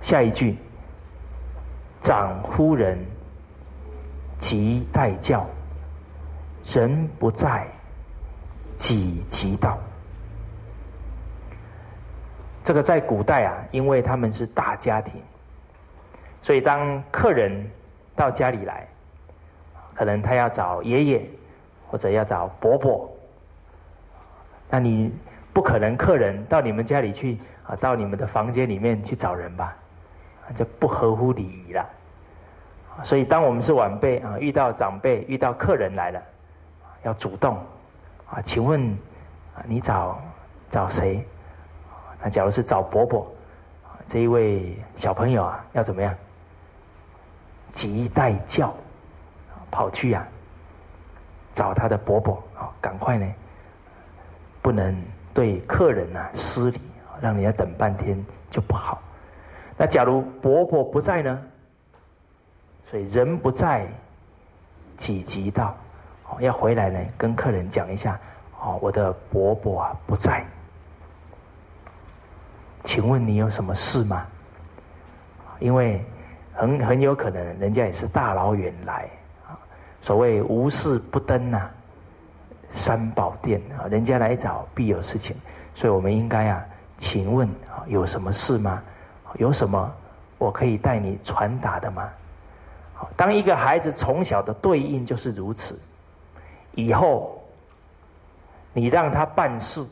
[0.00, 0.58] 下一句，
[2.00, 2.98] 长夫人
[4.40, 5.46] 即待教，
[6.64, 7.64] 人不在，
[8.76, 9.78] 己即到。
[12.64, 15.20] 这个在古代啊，因为他们是大家庭，
[16.40, 17.68] 所以当客人
[18.14, 18.86] 到家里来，
[19.94, 21.26] 可能他要找爷爷
[21.88, 23.10] 或者要找伯伯，
[24.70, 25.12] 那你
[25.52, 27.36] 不可能客人到你们家里去
[27.66, 29.76] 啊，到你们的房间里面去找人吧，
[30.54, 31.84] 就不合乎礼仪了。
[33.02, 36.22] 所以当我们是晚辈啊，遇到长辈、遇到客人来了，
[37.02, 37.56] 要主动
[38.30, 38.88] 啊，请问
[39.56, 40.20] 啊，你找
[40.70, 41.26] 找谁？
[42.22, 43.26] 那假如是找伯伯，
[44.06, 46.14] 这一位小朋友啊，要怎么样？
[47.72, 48.72] 急待叫，
[49.70, 50.26] 跑去啊，
[51.52, 53.26] 找他的伯伯啊，赶快呢，
[54.60, 54.94] 不能
[55.34, 56.80] 对客人呐失礼，
[57.20, 59.00] 让人家等半天就不好。
[59.76, 61.42] 那假如伯伯不在呢？
[62.86, 63.86] 所以人不在，
[64.98, 65.74] 己即到，
[66.40, 68.20] 要回来呢，跟客人讲一下，
[68.60, 70.44] 哦，我的伯伯啊不在。
[72.84, 74.26] 请问你有什么事吗？
[75.58, 76.04] 因为
[76.52, 79.08] 很很有可能人家也是大老远来。
[80.00, 81.70] 所谓无事不登呐，
[82.72, 85.36] 三宝殿啊，人家来找必有事情，
[85.74, 86.64] 所以我们应该啊，
[86.98, 88.82] 请问啊，有什么事吗？
[89.34, 89.90] 有什么
[90.38, 92.08] 我可以带你传达的吗？
[93.16, 95.78] 当一个孩子从小的对应就是如此，
[96.72, 97.40] 以后
[98.72, 99.86] 你让他办事，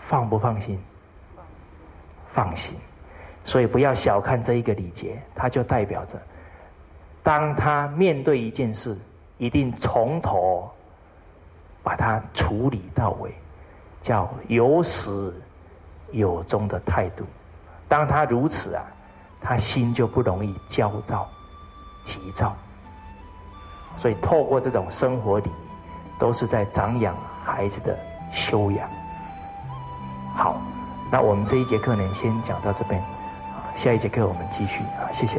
[0.00, 0.78] 放不放心？
[2.34, 2.74] 放心，
[3.44, 6.20] 所以不要小看这一个礼节，它就代表着，
[7.22, 8.98] 当他面对一件事，
[9.38, 10.68] 一定从头
[11.80, 13.32] 把它处理到尾，
[14.02, 15.32] 叫有始
[16.10, 17.24] 有终的态度。
[17.86, 18.82] 当他如此啊，
[19.40, 21.28] 他心就不容易焦躁、
[22.04, 22.56] 急躁。
[23.96, 25.48] 所以透过这种生活礼，
[26.18, 27.96] 都是在长养孩子的
[28.32, 28.88] 修养。
[31.14, 35.38] 那我们这一节课呢，先讲到这边，啊，下一节课我们继续啊，谢谢。